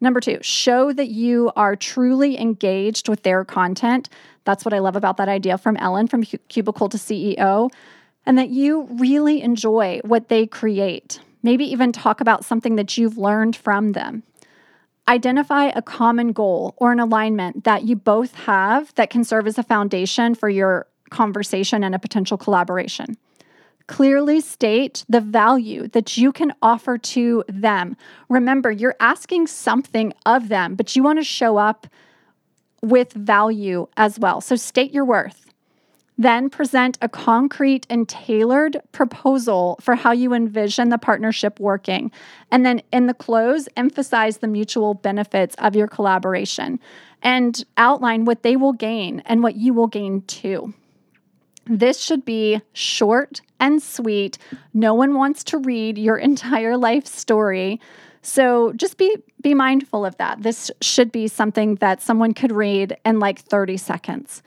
Number 0.00 0.20
two, 0.20 0.38
show 0.42 0.92
that 0.92 1.08
you 1.08 1.50
are 1.56 1.74
truly 1.74 2.38
engaged 2.38 3.08
with 3.08 3.22
their 3.22 3.44
content. 3.44 4.08
That's 4.44 4.64
what 4.64 4.74
I 4.74 4.78
love 4.78 4.94
about 4.94 5.16
that 5.16 5.28
idea 5.28 5.56
from 5.58 5.76
Ellen 5.78 6.06
from 6.06 6.22
Cubicle 6.22 6.88
to 6.90 6.98
CEO, 6.98 7.70
and 8.26 8.36
that 8.38 8.50
you 8.50 8.86
really 8.98 9.40
enjoy 9.40 10.00
what 10.04 10.28
they 10.28 10.46
create. 10.46 11.20
Maybe 11.42 11.64
even 11.64 11.92
talk 11.92 12.20
about 12.20 12.44
something 12.44 12.76
that 12.76 12.98
you've 12.98 13.16
learned 13.16 13.56
from 13.56 13.92
them. 13.92 14.22
Identify 15.08 15.66
a 15.66 15.82
common 15.82 16.32
goal 16.32 16.74
or 16.76 16.92
an 16.92 16.98
alignment 16.98 17.64
that 17.64 17.84
you 17.84 17.94
both 17.94 18.34
have 18.34 18.92
that 18.96 19.10
can 19.10 19.22
serve 19.22 19.46
as 19.46 19.56
a 19.56 19.62
foundation 19.62 20.34
for 20.34 20.48
your 20.48 20.88
conversation 21.10 21.84
and 21.84 21.94
a 21.94 21.98
potential 21.98 22.36
collaboration. 22.36 23.16
Clearly 23.86 24.40
state 24.40 25.04
the 25.08 25.20
value 25.20 25.86
that 25.88 26.16
you 26.16 26.32
can 26.32 26.52
offer 26.60 26.98
to 26.98 27.44
them. 27.48 27.96
Remember, 28.28 28.70
you're 28.70 28.96
asking 28.98 29.46
something 29.46 30.12
of 30.24 30.48
them, 30.48 30.74
but 30.74 30.96
you 30.96 31.04
want 31.04 31.20
to 31.20 31.24
show 31.24 31.56
up 31.56 31.86
with 32.82 33.12
value 33.12 33.86
as 33.96 34.18
well. 34.18 34.40
So 34.40 34.56
state 34.56 34.92
your 34.92 35.04
worth. 35.04 35.46
Then 36.18 36.48
present 36.48 36.96
a 37.02 37.08
concrete 37.08 37.86
and 37.90 38.08
tailored 38.08 38.80
proposal 38.90 39.78
for 39.80 39.96
how 39.96 40.12
you 40.12 40.32
envision 40.32 40.88
the 40.88 40.98
partnership 40.98 41.60
working. 41.60 42.10
And 42.50 42.64
then 42.64 42.80
in 42.90 43.06
the 43.06 43.14
close, 43.14 43.68
emphasize 43.76 44.38
the 44.38 44.46
mutual 44.46 44.94
benefits 44.94 45.54
of 45.58 45.76
your 45.76 45.86
collaboration 45.86 46.80
and 47.22 47.62
outline 47.76 48.24
what 48.24 48.42
they 48.42 48.56
will 48.56 48.72
gain 48.72 49.22
and 49.26 49.42
what 49.42 49.56
you 49.56 49.74
will 49.74 49.88
gain 49.88 50.22
too. 50.22 50.72
This 51.66 52.00
should 52.00 52.24
be 52.24 52.62
short 52.72 53.40
and 53.58 53.82
sweet. 53.82 54.38
No 54.72 54.94
one 54.94 55.14
wants 55.14 55.44
to 55.44 55.58
read 55.58 55.98
your 55.98 56.16
entire 56.30 56.76
life 56.76 57.06
story. 57.06 57.80
So 58.22 58.72
just 58.72 58.98
be 58.98 59.16
be 59.40 59.54
mindful 59.54 60.04
of 60.04 60.16
that. 60.16 60.42
This 60.42 60.70
should 60.80 61.12
be 61.12 61.28
something 61.28 61.76
that 61.76 62.02
someone 62.02 62.34
could 62.34 62.50
read 62.50 62.96
in 63.04 63.20
like 63.20 63.38
30 63.38 63.76
seconds. 63.76 64.42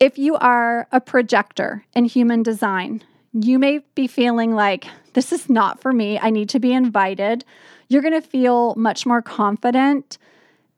If 0.00 0.18
you 0.18 0.34
are 0.36 0.88
a 0.90 1.00
projector 1.00 1.84
in 1.94 2.04
human 2.06 2.42
design, 2.42 3.02
you 3.32 3.60
may 3.60 3.80
be 3.94 4.08
feeling 4.08 4.54
like 4.54 4.86
this 5.12 5.32
is 5.32 5.48
not 5.48 5.80
for 5.80 5.92
me. 5.92 6.18
I 6.18 6.30
need 6.30 6.48
to 6.50 6.58
be 6.58 6.72
invited. 6.72 7.44
You're 7.88 8.02
going 8.02 8.20
to 8.20 8.28
feel 8.28 8.74
much 8.74 9.06
more 9.06 9.22
confident 9.22 10.18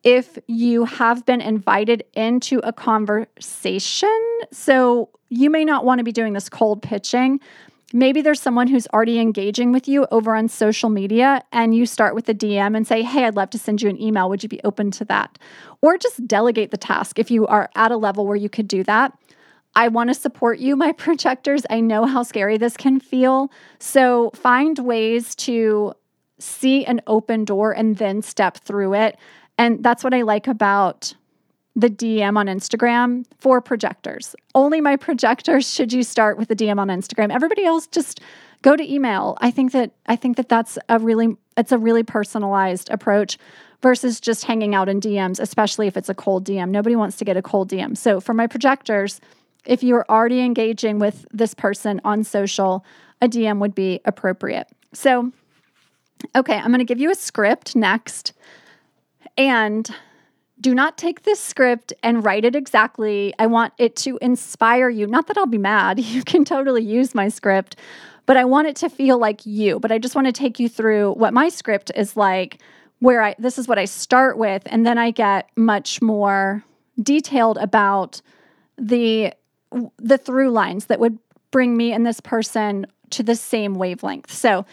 if 0.03 0.39
you 0.47 0.85
have 0.85 1.25
been 1.25 1.41
invited 1.41 2.05
into 2.15 2.59
a 2.59 2.73
conversation. 2.73 4.26
So 4.53 5.11
you 5.29 5.51
may 5.51 5.65
not 5.65 5.85
want 5.85 5.99
to 5.99 6.05
be 6.05 6.13
doing 6.13 6.33
this 6.33 6.49
cold 6.49 6.83
pitching. 6.83 7.41
Maybe 7.93 8.21
there's 8.21 8.41
someone 8.41 8.67
who's 8.67 8.87
already 8.89 9.21
engaging 9.21 9.73
with 9.73 9.87
you 9.87 10.07
over 10.11 10.35
on 10.35 10.49
social 10.49 10.91
media, 10.91 11.43
and 11.53 11.75
you 11.75 11.87
start 11.87 12.15
with 12.15 12.29
a 12.29 12.35
DM 12.35 12.77
and 12.77 12.87
say, 12.87 13.03
Hey, 13.03 13.25
I'd 13.25 13.37
love 13.37 13.51
to 13.51 13.59
send 13.59 13.81
you 13.81 13.89
an 13.89 14.01
email. 14.01 14.29
Would 14.29 14.43
you 14.43 14.49
be 14.49 14.61
open 14.65 14.91
to 14.93 15.05
that? 15.07 15.39
Or 15.83 15.97
just 15.97 16.27
delegate 16.27 16.73
the 16.73 16.77
task 16.77 17.19
if 17.19 17.31
you 17.31 17.47
are 17.47 17.71
at 17.77 17.93
a 17.93 17.97
level 17.97 18.27
where 18.27 18.37
you 18.37 18.49
could 18.49 18.67
do 18.67 18.83
that. 18.85 19.17
I 19.77 19.89
want 19.89 20.11
to 20.11 20.15
support 20.15 20.59
you, 20.59 20.75
my 20.75 20.93
projectors. 21.05 21.65
I 21.71 21.81
know 21.81 22.07
how 22.07 22.23
scary 22.23 22.59
this 22.59 22.77
can 22.77 22.99
feel. 22.99 23.53
So 23.79 24.31
find 24.35 24.79
ways 24.79 25.35
to 25.37 25.93
see 26.39 26.85
an 26.85 27.01
open 27.07 27.45
door 27.45 27.73
and 27.73 27.97
then 27.97 28.21
step 28.23 28.59
through 28.59 28.95
it. 28.95 29.17
And 29.59 29.83
that's 29.83 30.03
what 30.03 30.13
I 30.13 30.23
like 30.23 30.49
about 30.49 31.15
the 31.77 31.91
DM 31.91 32.39
on 32.39 32.47
Instagram 32.47 33.27
for 33.39 33.61
projectors. 33.61 34.35
Only 34.55 34.81
my 34.81 34.97
projectors 34.97 35.71
should 35.71 35.93
you 35.93 36.03
start 36.03 36.39
with 36.39 36.49
the 36.49 36.57
DM 36.57 36.79
on 36.79 36.89
Instagram. 36.89 37.31
Everybody 37.31 37.67
else 37.67 37.87
just 37.87 38.21
go 38.63 38.75
to 38.75 38.93
email. 38.93 39.37
I 39.43 39.51
think 39.51 39.73
that 39.73 39.93
I 40.07 40.17
think 40.17 40.39
that 40.39 40.49
that's 40.49 40.79
a 40.89 40.99
really 40.99 41.37
it's 41.59 41.73
a 41.73 41.79
really 41.79 42.03
personalized 42.03 42.89
approach 42.91 43.37
versus 43.83 44.21
just 44.21 44.47
hanging 44.47 44.75
out 44.75 44.89
in 44.89 45.01
DMs, 45.01 45.39
especially 45.39 45.87
if 45.87 45.99
it's 45.99 46.09
a 46.09 46.15
cold 46.15 46.47
DM. 46.47 46.71
Nobody 46.71 46.97
wants 46.97 47.19
to 47.19 47.27
get 47.27 47.37
a 47.37 47.43
cold 47.43 47.71
DM. 47.71 47.95
So 47.95 48.21
for 48.21 48.33
my 48.33 48.47
projectors, 48.47 49.21
if 49.67 49.83
you're 49.83 50.07
already 50.09 50.41
engaging 50.41 50.99
with 50.99 51.27
this 51.31 51.53
person 51.53 52.01
on 52.05 52.25
social, 52.25 52.87
a 53.21 53.29
DM 53.29 53.59
would 53.59 53.75
be 53.75 54.01
appropriate. 54.07 54.67
So 54.95 55.31
okay, 56.35 56.57
I'm 56.57 56.69
going 56.69 56.79
to 56.79 56.85
give 56.85 56.99
you 56.99 57.11
a 57.11 57.15
script 57.15 57.77
next. 57.77 58.33
And 59.37 59.91
do 60.61 60.75
not 60.75 60.97
take 60.97 61.23
this 61.23 61.41
script 61.41 61.93
and 62.03 62.25
write 62.25 62.45
it 62.45 62.57
exactly. 62.57 63.35
I 63.39 63.47
want 63.47 63.73
it 63.79 63.95
to 63.97 64.19
inspire 64.23 64.89
you. 64.89 65.07
Not 65.07 65.27
that 65.27 65.37
I'll 65.37 65.47
be 65.47 65.59
mad. 65.59 65.99
You 66.17 66.23
can 66.23 66.45
totally 66.45 66.83
use 66.83 67.15
my 67.15 67.29
script, 67.29 67.77
but 68.25 68.37
I 68.37 68.45
want 68.45 68.69
it 68.69 68.77
to 68.77 68.89
feel 68.89 69.19
like 69.19 69.45
you. 69.45 69.79
But 69.79 69.93
I 69.93 69.99
just 69.99 70.15
want 70.15 70.27
to 70.27 70.33
take 70.33 70.59
you 70.59 70.69
through 70.69 71.13
what 71.13 71.35
my 71.35 71.49
script 71.49 71.91
is 71.95 72.17
like, 72.17 72.61
where 73.01 73.23
I 73.23 73.35
this 73.39 73.59
is 73.59 73.69
what 73.69 73.79
I 73.79 73.85
start 73.85 74.39
with, 74.39 74.63
and 74.67 74.87
then 74.87 74.99
I 74.99 75.11
get 75.11 75.51
much 75.57 76.01
more 76.01 76.65
detailed 77.03 77.59
about 77.59 78.23
the 78.79 79.33
the 79.99 80.17
through 80.17 80.51
lines 80.51 80.87
that 80.87 81.01
would 81.01 81.19
bring 81.51 81.77
me 81.77 81.93
and 81.93 82.07
this 82.07 82.21
person 82.21 82.87
to 83.11 83.23
the 83.23 83.37
same 83.37 83.75
wavelength. 83.75 84.33
So 84.33 84.65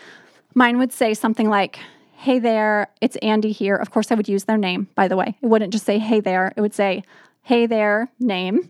mine 0.55 0.77
would 0.77 0.93
say 0.93 1.13
something 1.13 1.49
like, 1.49 1.79
Hey 2.23 2.39
there, 2.39 2.87
it's 3.01 3.17
Andy 3.17 3.51
here. 3.51 3.75
Of 3.75 3.91
course, 3.91 4.09
I 4.09 4.15
would 4.15 4.29
use 4.29 4.45
their 4.45 4.57
name, 4.57 4.87
by 4.95 5.09
the 5.09 5.17
way. 5.17 5.35
It 5.41 5.47
wouldn't 5.47 5.73
just 5.73 5.85
say, 5.85 5.99
Hey 5.99 6.21
there. 6.21 6.53
It 6.55 6.61
would 6.61 6.73
say, 6.73 7.03
Hey 7.41 7.65
there, 7.65 8.09
name. 8.17 8.69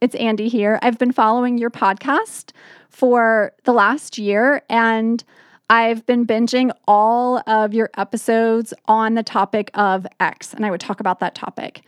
It's 0.00 0.14
Andy 0.14 0.46
here. 0.46 0.78
I've 0.80 0.96
been 0.96 1.10
following 1.10 1.58
your 1.58 1.70
podcast 1.70 2.52
for 2.88 3.52
the 3.64 3.72
last 3.72 4.16
year 4.16 4.62
and 4.70 5.24
I've 5.68 6.06
been 6.06 6.24
binging 6.24 6.70
all 6.86 7.42
of 7.48 7.74
your 7.74 7.90
episodes 7.98 8.72
on 8.86 9.14
the 9.14 9.24
topic 9.24 9.72
of 9.74 10.06
X, 10.20 10.54
and 10.54 10.64
I 10.64 10.70
would 10.70 10.80
talk 10.80 11.00
about 11.00 11.18
that 11.18 11.34
topic. 11.34 11.82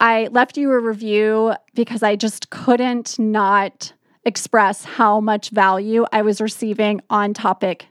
I 0.00 0.26
left 0.32 0.56
you 0.56 0.72
a 0.72 0.80
review 0.80 1.54
because 1.76 2.02
I 2.02 2.16
just 2.16 2.50
couldn't 2.50 3.16
not 3.16 3.92
express 4.24 4.82
how 4.82 5.20
much 5.20 5.50
value 5.50 6.04
I 6.10 6.22
was 6.22 6.40
receiving 6.40 7.00
on 7.10 7.32
topic 7.32 7.86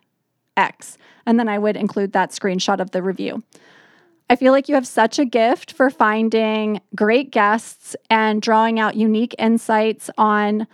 X. 0.57 0.97
And 1.25 1.39
then 1.39 1.47
I 1.47 1.57
would 1.57 1.77
include 1.77 2.13
that 2.13 2.31
screenshot 2.31 2.79
of 2.79 2.91
the 2.91 3.03
review. 3.03 3.43
I 4.29 4.35
feel 4.35 4.51
like 4.51 4.67
you 4.67 4.75
have 4.75 4.87
such 4.87 5.19
a 5.19 5.25
gift 5.25 5.71
for 5.71 5.89
finding 5.89 6.81
great 6.95 7.31
guests 7.31 7.95
and 8.09 8.41
drawing 8.41 8.79
out 8.79 8.95
unique 8.95 9.35
insights 9.39 10.09
on 10.17 10.67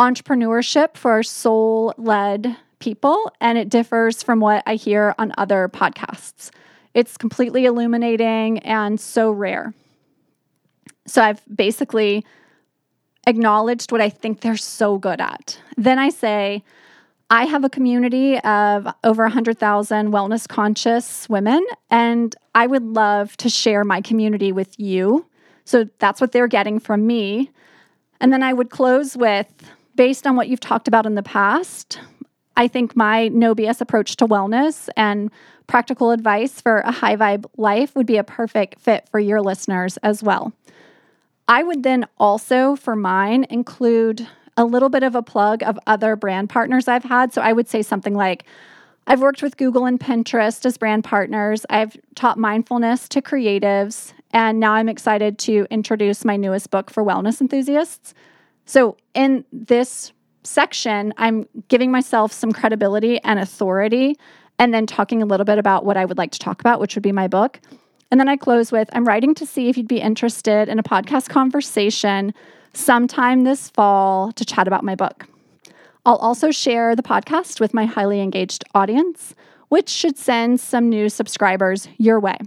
entrepreneurship 0.00 0.96
for 0.96 1.22
soul 1.22 1.94
led 1.96 2.56
people. 2.80 3.32
And 3.40 3.56
it 3.58 3.68
differs 3.68 4.22
from 4.22 4.40
what 4.40 4.62
I 4.66 4.74
hear 4.74 5.14
on 5.18 5.32
other 5.38 5.68
podcasts. 5.68 6.50
It's 6.94 7.16
completely 7.16 7.66
illuminating 7.66 8.58
and 8.60 8.98
so 8.98 9.30
rare. 9.30 9.74
So 11.06 11.22
I've 11.22 11.42
basically 11.54 12.24
acknowledged 13.26 13.92
what 13.92 14.00
I 14.00 14.08
think 14.08 14.40
they're 14.40 14.56
so 14.56 14.98
good 14.98 15.20
at. 15.20 15.60
Then 15.76 15.98
I 15.98 16.08
say, 16.08 16.64
I 17.30 17.44
have 17.44 17.62
a 17.62 17.68
community 17.68 18.38
of 18.38 18.88
over 19.04 19.22
100,000 19.24 20.12
wellness 20.12 20.48
conscious 20.48 21.28
women, 21.28 21.64
and 21.90 22.34
I 22.54 22.66
would 22.66 22.84
love 22.84 23.36
to 23.38 23.50
share 23.50 23.84
my 23.84 24.00
community 24.00 24.50
with 24.50 24.78
you. 24.80 25.26
So 25.64 25.88
that's 25.98 26.20
what 26.20 26.32
they're 26.32 26.48
getting 26.48 26.78
from 26.78 27.06
me. 27.06 27.50
And 28.20 28.32
then 28.32 28.42
I 28.42 28.54
would 28.54 28.70
close 28.70 29.16
with 29.16 29.46
based 29.94 30.26
on 30.26 30.36
what 30.36 30.48
you've 30.48 30.60
talked 30.60 30.88
about 30.88 31.04
in 31.04 31.16
the 31.16 31.22
past, 31.22 32.00
I 32.56 32.66
think 32.66 32.96
my 32.96 33.28
no 33.28 33.54
BS 33.54 33.80
approach 33.80 34.16
to 34.16 34.26
wellness 34.26 34.88
and 34.96 35.30
practical 35.66 36.12
advice 36.12 36.60
for 36.60 36.78
a 36.78 36.90
high 36.90 37.16
vibe 37.16 37.44
life 37.56 37.94
would 37.94 38.06
be 38.06 38.16
a 38.16 38.24
perfect 38.24 38.80
fit 38.80 39.06
for 39.10 39.20
your 39.20 39.42
listeners 39.42 39.98
as 39.98 40.22
well. 40.22 40.52
I 41.46 41.62
would 41.62 41.82
then 41.82 42.06
also, 42.18 42.74
for 42.74 42.96
mine, 42.96 43.44
include 43.50 44.26
a 44.58 44.64
little 44.64 44.88
bit 44.88 45.04
of 45.04 45.14
a 45.14 45.22
plug 45.22 45.62
of 45.62 45.78
other 45.86 46.16
brand 46.16 46.50
partners 46.50 46.88
I've 46.88 47.04
had. 47.04 47.32
So 47.32 47.40
I 47.40 47.52
would 47.52 47.68
say 47.68 47.80
something 47.80 48.14
like, 48.14 48.44
I've 49.06 49.20
worked 49.22 49.40
with 49.40 49.56
Google 49.56 49.86
and 49.86 49.98
Pinterest 49.98 50.66
as 50.66 50.76
brand 50.76 51.04
partners. 51.04 51.64
I've 51.70 51.96
taught 52.16 52.36
mindfulness 52.38 53.08
to 53.10 53.22
creatives. 53.22 54.12
And 54.32 54.60
now 54.60 54.72
I'm 54.72 54.88
excited 54.88 55.38
to 55.40 55.66
introduce 55.70 56.24
my 56.24 56.36
newest 56.36 56.70
book 56.70 56.90
for 56.90 57.02
wellness 57.02 57.40
enthusiasts. 57.40 58.12
So, 58.66 58.98
in 59.14 59.46
this 59.50 60.12
section, 60.42 61.14
I'm 61.16 61.48
giving 61.68 61.90
myself 61.90 62.32
some 62.32 62.52
credibility 62.52 63.18
and 63.22 63.38
authority, 63.38 64.16
and 64.58 64.74
then 64.74 64.84
talking 64.86 65.22
a 65.22 65.26
little 65.26 65.46
bit 65.46 65.56
about 65.56 65.86
what 65.86 65.96
I 65.96 66.04
would 66.04 66.18
like 66.18 66.32
to 66.32 66.38
talk 66.38 66.60
about, 66.60 66.78
which 66.80 66.94
would 66.94 67.02
be 67.02 67.12
my 67.12 67.28
book. 67.28 67.60
And 68.10 68.20
then 68.20 68.28
I 68.28 68.36
close 68.36 68.70
with 68.70 68.90
I'm 68.92 69.06
writing 69.06 69.34
to 69.36 69.46
see 69.46 69.68
if 69.68 69.78
you'd 69.78 69.88
be 69.88 70.00
interested 70.00 70.68
in 70.68 70.78
a 70.78 70.82
podcast 70.82 71.30
conversation 71.30 72.34
sometime 72.72 73.44
this 73.44 73.70
fall 73.70 74.32
to 74.32 74.44
chat 74.44 74.66
about 74.66 74.84
my 74.84 74.94
book. 74.94 75.26
I'll 76.06 76.16
also 76.16 76.50
share 76.50 76.96
the 76.96 77.02
podcast 77.02 77.60
with 77.60 77.74
my 77.74 77.84
highly 77.84 78.20
engaged 78.20 78.64
audience, 78.74 79.34
which 79.68 79.88
should 79.88 80.16
send 80.16 80.60
some 80.60 80.88
new 80.88 81.08
subscribers 81.08 81.88
your 81.98 82.18
way. 82.18 82.38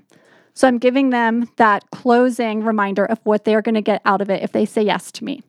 So 0.53 0.67
I'm 0.67 0.79
giving 0.79 1.11
them 1.11 1.49
that 1.57 1.89
closing 1.91 2.63
reminder 2.63 3.05
of 3.05 3.19
what 3.23 3.45
they're 3.45 3.61
going 3.61 3.75
to 3.75 3.81
get 3.81 4.01
out 4.05 4.21
of 4.21 4.29
it 4.29 4.43
if 4.43 4.51
they 4.51 4.65
say 4.65 4.81
yes 4.81 5.11
to 5.13 5.23
me. 5.23 5.43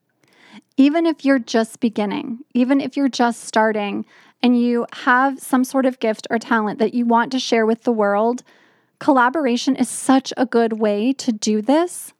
Even 0.76 1.06
if 1.06 1.24
you're 1.24 1.38
just 1.38 1.80
beginning, 1.80 2.40
even 2.54 2.80
if 2.80 2.96
you're 2.96 3.08
just 3.08 3.44
starting 3.44 4.04
and 4.42 4.60
you 4.60 4.86
have 4.92 5.38
some 5.38 5.64
sort 5.64 5.86
of 5.86 5.98
gift 5.98 6.26
or 6.30 6.38
talent 6.38 6.78
that 6.78 6.94
you 6.94 7.06
want 7.06 7.32
to 7.32 7.38
share 7.38 7.66
with 7.66 7.84
the 7.84 7.92
world, 7.92 8.42
collaboration 8.98 9.76
is 9.76 9.88
such 9.88 10.32
a 10.36 10.46
good 10.46 10.74
way 10.74 11.12
to 11.14 11.32
do 11.32 11.62
this 11.62 12.12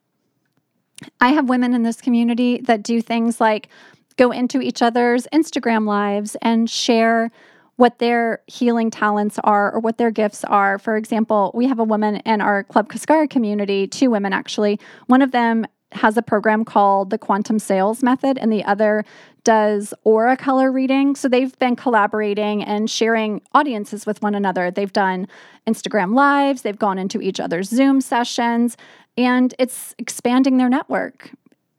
I 1.21 1.31
have 1.31 1.49
women 1.49 1.75
in 1.75 1.83
this 1.83 2.01
community 2.01 2.59
that 2.63 2.83
do 2.83 3.01
things 3.01 3.41
like 3.41 3.69
go 4.17 4.31
into 4.31 4.61
each 4.61 4.83
other's 4.83 5.27
Instagram 5.33 5.87
lives 5.87 6.37
and 6.43 6.69
share 6.69 7.31
what 7.77 7.99
their 7.99 8.43
healing 8.47 8.91
talents 8.91 9.39
are 9.43 9.73
or 9.73 9.81
what 9.81 9.99
their 9.99 10.11
gifts 10.11 10.45
are. 10.45 10.79
For 10.79 10.97
example, 10.97 11.51
we 11.55 11.67
have 11.67 11.79
a 11.79 11.85
woman 11.85 12.17
in 12.17 12.41
our 12.41 12.65
Club 12.65 12.89
Cascara 12.89 13.27
community, 13.27 13.87
two 13.87 14.11
women 14.11 14.33
actually. 14.33 14.79
One 15.07 15.23
of 15.23 15.33
them 15.33 15.67
has 15.93 16.17
a 16.17 16.23
program 16.23 16.65
called 16.65 17.11
the 17.11 17.19
Quantum 17.19 17.59
Sales 17.59 18.03
Method, 18.03 18.39
and 18.39 18.53
the 18.53 18.65
other 18.65 19.05
does 19.45 19.93
aura 20.05 20.37
color 20.37 20.71
reading. 20.71 21.17
So 21.17 21.29
they've 21.29 21.57
been 21.59 21.77
collaborating 21.77 22.63
and 22.63 22.89
sharing 22.89 23.43
audiences 23.53 24.07
with 24.07 24.23
one 24.23 24.35
another. 24.35 24.71
They've 24.71 24.93
done 24.93 25.27
Instagram 25.67 26.15
lives, 26.15 26.63
they've 26.63 26.79
gone 26.79 26.99
into 26.99 27.21
each 27.21 27.41
other's 27.41 27.69
Zoom 27.69 28.01
sessions, 28.01 28.77
and 29.17 29.55
it's 29.59 29.95
expanding 29.99 30.57
their 30.59 30.69
network. 30.69 31.31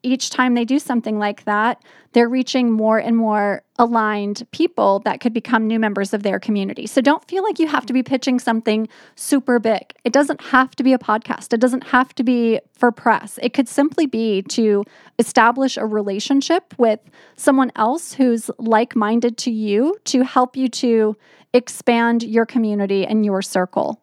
Each 0.03 0.29
time 0.29 0.53
they 0.53 0.65
do 0.65 0.79
something 0.79 1.17
like 1.17 1.45
that, 1.45 1.81
they're 2.11 2.29
reaching 2.29 2.69
more 2.69 2.97
and 2.97 3.17
more 3.17 3.63
aligned 3.79 4.45
people 4.51 4.99
that 4.99 5.19
could 5.19 5.33
become 5.33 5.65
new 5.65 5.79
members 5.79 6.13
of 6.13 6.23
their 6.23 6.39
community. 6.39 6.85
So 6.85 7.01
don't 7.01 7.25
feel 7.27 7.41
like 7.41 7.57
you 7.57 7.67
have 7.67 7.85
to 7.87 7.93
be 7.93 8.03
pitching 8.03 8.37
something 8.39 8.87
super 9.15 9.59
big. 9.59 9.93
It 10.03 10.13
doesn't 10.13 10.41
have 10.41 10.75
to 10.75 10.83
be 10.83 10.93
a 10.93 10.99
podcast, 10.99 11.53
it 11.53 11.59
doesn't 11.59 11.85
have 11.85 12.13
to 12.15 12.23
be 12.23 12.59
for 12.73 12.91
press. 12.91 13.39
It 13.41 13.53
could 13.53 13.67
simply 13.67 14.05
be 14.05 14.43
to 14.49 14.83
establish 15.17 15.77
a 15.77 15.85
relationship 15.85 16.75
with 16.77 16.99
someone 17.35 17.71
else 17.75 18.13
who's 18.13 18.51
like 18.59 18.95
minded 18.95 19.37
to 19.39 19.51
you 19.51 19.97
to 20.05 20.23
help 20.23 20.55
you 20.55 20.67
to 20.67 21.15
expand 21.53 22.23
your 22.23 22.45
community 22.45 23.05
and 23.05 23.25
your 23.25 23.41
circle. 23.41 24.02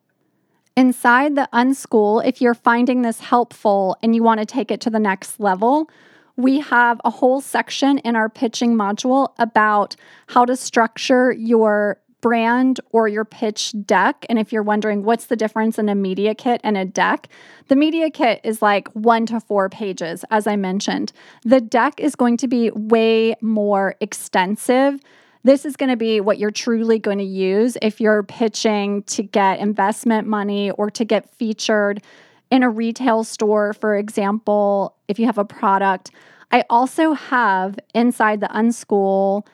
Inside 0.76 1.34
the 1.34 1.48
Unschool, 1.52 2.24
if 2.24 2.40
you're 2.40 2.54
finding 2.54 3.02
this 3.02 3.20
helpful 3.20 3.96
and 4.02 4.14
you 4.14 4.22
want 4.22 4.40
to 4.40 4.46
take 4.46 4.70
it 4.70 4.80
to 4.82 4.90
the 4.90 5.00
next 5.00 5.40
level, 5.40 5.90
we 6.36 6.60
have 6.60 7.00
a 7.04 7.10
whole 7.10 7.40
section 7.40 7.98
in 7.98 8.16
our 8.16 8.28
pitching 8.28 8.74
module 8.74 9.32
about 9.38 9.96
how 10.28 10.44
to 10.44 10.56
structure 10.56 11.32
your 11.32 11.98
brand 12.20 12.80
or 12.92 13.08
your 13.08 13.24
pitch 13.24 13.74
deck. 13.84 14.26
And 14.28 14.38
if 14.38 14.52
you're 14.52 14.62
wondering 14.62 15.04
what's 15.04 15.26
the 15.26 15.36
difference 15.36 15.78
in 15.78 15.88
a 15.88 15.94
media 15.94 16.34
kit 16.34 16.60
and 16.62 16.76
a 16.76 16.84
deck, 16.84 17.28
the 17.68 17.76
media 17.76 18.10
kit 18.10 18.40
is 18.44 18.62
like 18.62 18.88
one 18.88 19.26
to 19.26 19.40
four 19.40 19.68
pages, 19.68 20.24
as 20.30 20.46
I 20.46 20.56
mentioned. 20.56 21.12
The 21.44 21.60
deck 21.60 21.98
is 21.98 22.14
going 22.14 22.36
to 22.38 22.48
be 22.48 22.70
way 22.70 23.34
more 23.40 23.96
extensive 24.00 25.00
this 25.42 25.64
is 25.64 25.76
going 25.76 25.90
to 25.90 25.96
be 25.96 26.20
what 26.20 26.38
you're 26.38 26.50
truly 26.50 26.98
going 26.98 27.18
to 27.18 27.24
use 27.24 27.76
if 27.80 28.00
you're 28.00 28.22
pitching 28.22 29.02
to 29.04 29.22
get 29.22 29.58
investment 29.58 30.26
money 30.26 30.70
or 30.72 30.90
to 30.90 31.04
get 31.04 31.30
featured 31.34 32.02
in 32.50 32.62
a 32.62 32.68
retail 32.68 33.24
store, 33.24 33.72
for 33.72 33.96
example, 33.96 34.96
if 35.08 35.18
you 35.18 35.26
have 35.26 35.38
a 35.38 35.44
product. 35.44 36.10
I 36.50 36.64
also 36.68 37.12
have 37.12 37.78
inside 37.94 38.40
the 38.40 38.48
Unschool 38.48 39.46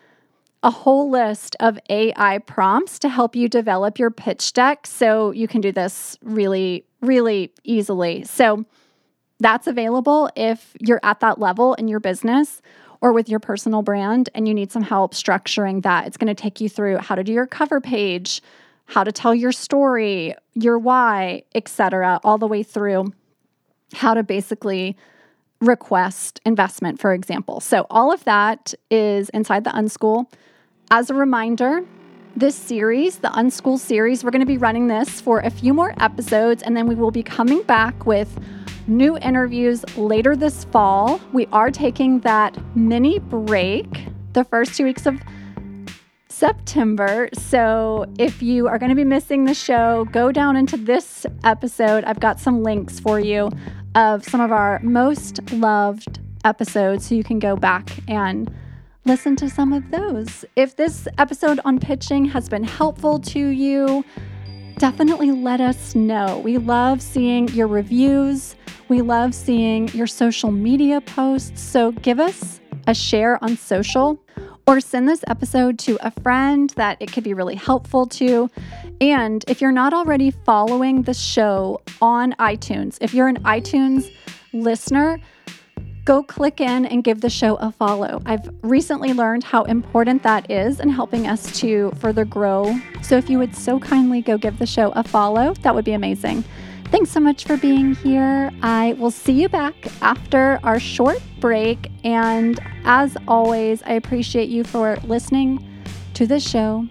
a 0.63 0.71
whole 0.71 1.11
list 1.11 1.55
of 1.61 1.79
AI 1.91 2.39
prompts 2.39 2.99
to 2.99 3.09
help 3.09 3.37
you 3.37 3.49
develop 3.49 3.99
your 3.99 4.11
pitch 4.11 4.53
deck 4.53 4.87
so 4.87 5.31
you 5.31 5.47
can 5.47 5.61
do 5.61 5.71
this 5.71 6.19
really, 6.23 6.85
really 7.03 7.53
easily. 7.63 8.25
So 8.25 8.65
that's 9.39 9.67
available 9.67 10.31
if 10.35 10.75
you're 10.81 11.01
at 11.03 11.21
that 11.21 11.39
level 11.39 11.75
in 11.75 11.87
your 11.87 12.01
business 12.01 12.63
or 13.07 13.13
with 13.13 13.29
your 13.29 13.39
personal 13.39 13.83
brand 13.83 14.29
and 14.35 14.49
you 14.49 14.53
need 14.53 14.73
some 14.73 14.83
help 14.83 15.15
structuring 15.15 15.81
that, 15.85 16.09
it's 16.09 16.17
going 16.17 16.27
to 16.27 16.35
take 16.35 16.61
you 16.61 16.69
through 16.69 16.97
how 16.97 17.15
to 17.15 17.23
do 17.23 17.33
your 17.33 17.47
cover 17.47 17.81
page, 17.81 18.43
how 18.87 19.05
to 19.05 19.13
tell 19.13 19.33
your 19.33 19.53
story, 19.53 20.35
your 20.55 20.77
why, 20.77 21.45
etc., 21.55 22.19
all 22.25 22.37
the 22.37 22.49
way 22.49 22.65
through 22.65 23.13
how 23.95 24.13
to 24.13 24.25
basically 24.25 24.97
request 25.61 26.41
investment, 26.45 26.99
for 26.99 27.13
example. 27.13 27.61
So, 27.61 27.87
all 27.91 28.13
of 28.13 28.25
that 28.25 28.75
is 28.91 29.29
inside 29.29 29.63
the 29.63 29.71
Unschool. 29.71 30.27
As 30.91 31.09
a 31.09 31.15
reminder, 31.15 31.83
this 32.37 32.55
series, 32.55 33.17
the 33.21 33.29
Unschool 33.29 33.79
series, 33.79 34.23
we're 34.23 34.31
going 34.31 34.41
to 34.41 34.47
be 34.47 34.59
running 34.59 34.89
this 34.89 35.23
for 35.23 35.41
a 35.41 35.49
few 35.49 35.73
more 35.73 35.95
episodes, 35.99 36.63
and 36.63 36.77
then 36.77 36.87
we 36.87 36.95
will 36.95 37.11
be 37.11 37.23
coming 37.23 37.63
back 37.63 38.05
with 38.05 38.39
new 38.87 39.17
interviews 39.19 39.83
later 39.97 40.37
this 40.37 40.65
fall. 40.65 41.19
We 41.33 41.47
are 41.47 41.71
taking 41.71 42.21
that 42.21 42.55
mini 42.77 43.21
break 43.21 43.87
the 44.35 44.45
first 44.45 44.75
two 44.75 44.85
weeks 44.85 45.07
of 45.07 45.19
September. 46.29 47.31
So 47.33 48.05
if 48.19 48.43
you 48.43 48.69
are 48.69 48.79
going 48.79 48.91
to 48.91 48.97
be 48.97 49.05
missing 49.05 49.47
the 49.47 49.55
show, 49.55 50.05
go 50.13 50.31
down 50.31 50.57
into 50.57 50.77
this 50.77 51.25
episode. 51.43 52.05
I've 52.05 52.21
got 52.21 52.39
some 52.39 52.63
links 52.63 53.01
for 53.01 53.19
you 53.19 53.51
of 53.95 54.23
some 54.25 54.43
of 54.43 54.53
our 54.53 54.79
most 54.81 55.41
loved 55.53 56.21
episodes 56.45 57.07
so 57.07 57.15
you 57.15 57.25
can 57.25 57.39
go 57.39 57.57
back 57.57 57.89
and 58.09 58.55
listen 59.07 59.37
to 59.37 59.49
some 59.49 59.73
of 59.73 59.91
those. 59.93 60.45
If 60.57 60.75
this 60.75 61.07
episode 61.19 61.61
on 61.65 61.79
pitching 61.79 62.25
has 62.27 62.49
been 62.49 62.65
helpful 62.65 63.21
to 63.21 63.39
you, 63.39 64.05
definitely 64.79 65.31
let 65.31 65.61
us 65.61 65.95
know. 65.95 66.41
We 66.41 66.59
love 66.59 67.01
seeing 67.01 67.47
your 67.49 67.69
reviews. 67.69 68.57
We 68.89 69.03
love 69.03 69.33
seeing 69.33 69.89
your 69.89 70.09
social 70.09 70.51
media 70.51 71.01
posts. 71.01 71.61
So 71.61 71.93
give 71.93 72.19
us 72.19 72.61
a 72.89 72.95
share 72.95 73.43
on 73.45 73.57
social 73.57 74.21
or 74.67 74.81
send 74.81 75.09
this 75.09 75.23
episode 75.29 75.79
to 75.79 75.97
a 76.05 76.11
friend 76.23 76.71
that 76.71 76.97
it 77.01 77.13
could 77.13 77.23
be 77.23 77.33
really 77.33 77.55
helpful 77.55 78.07
to. 78.07 78.51
And 79.01 79.45
if 79.47 79.61
you're 79.61 79.71
not 79.71 79.95
already 79.95 80.33
following 80.33 81.03
the 81.03 81.15
show 81.15 81.81
on 82.03 82.33
iTunes, 82.41 82.99
if 83.01 83.15
you're 83.15 83.29
an 83.29 83.43
iTunes 83.45 84.13
listener, 84.53 85.21
go 86.07 86.23
click 86.23 86.61
in 86.61 86.87
and 86.87 87.03
give 87.03 87.21
the 87.21 87.29
show 87.29 87.57
a 87.57 87.71
follow. 87.73 88.23
I've 88.25 88.49
recently 88.63 89.13
learned 89.13 89.43
how 89.43 89.65
important 89.65 90.23
that 90.23 90.49
is 90.49 90.79
in 90.79 90.89
helping 90.89 91.27
us 91.27 91.59
to 91.59 91.91
further 91.99 92.25
grow. 92.25 92.79
So 93.03 93.17
if 93.17 93.29
you 93.29 93.39
would 93.39 93.55
so 93.55 93.81
kindly 93.81 94.23
go 94.23 94.39
give 94.39 94.59
the 94.61 94.67
show 94.67 94.93
a 94.93 95.03
follow, 95.03 95.53
that 95.63 95.75
would 95.75 95.85
be 95.85 95.93
amazing. 95.93 96.45
Thanks 96.93 97.11
so 97.11 97.19
much 97.19 97.45
for 97.45 97.57
being 97.57 97.97
here. 97.97 98.53
I 98.63 98.95
will 99.01 99.11
see 99.11 99.33
you 99.33 99.49
back 99.49 99.75
after 100.01 100.61
our 100.63 100.79
short 100.79 101.21
break. 101.41 101.91
And 102.05 102.61
as 102.85 103.17
always, 103.27 103.83
I 103.83 103.95
appreciate 103.95 104.49
you 104.49 104.63
for 104.63 104.97
listening 105.03 105.69
to 106.15 106.25
this 106.25 106.49
show. 106.49 106.87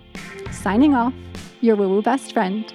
Signing 0.51 0.93
off, 0.93 1.13
your 1.62 1.78
woo 1.78 1.88
woo 1.88 2.01
best 2.01 2.34
friend. 2.34 2.65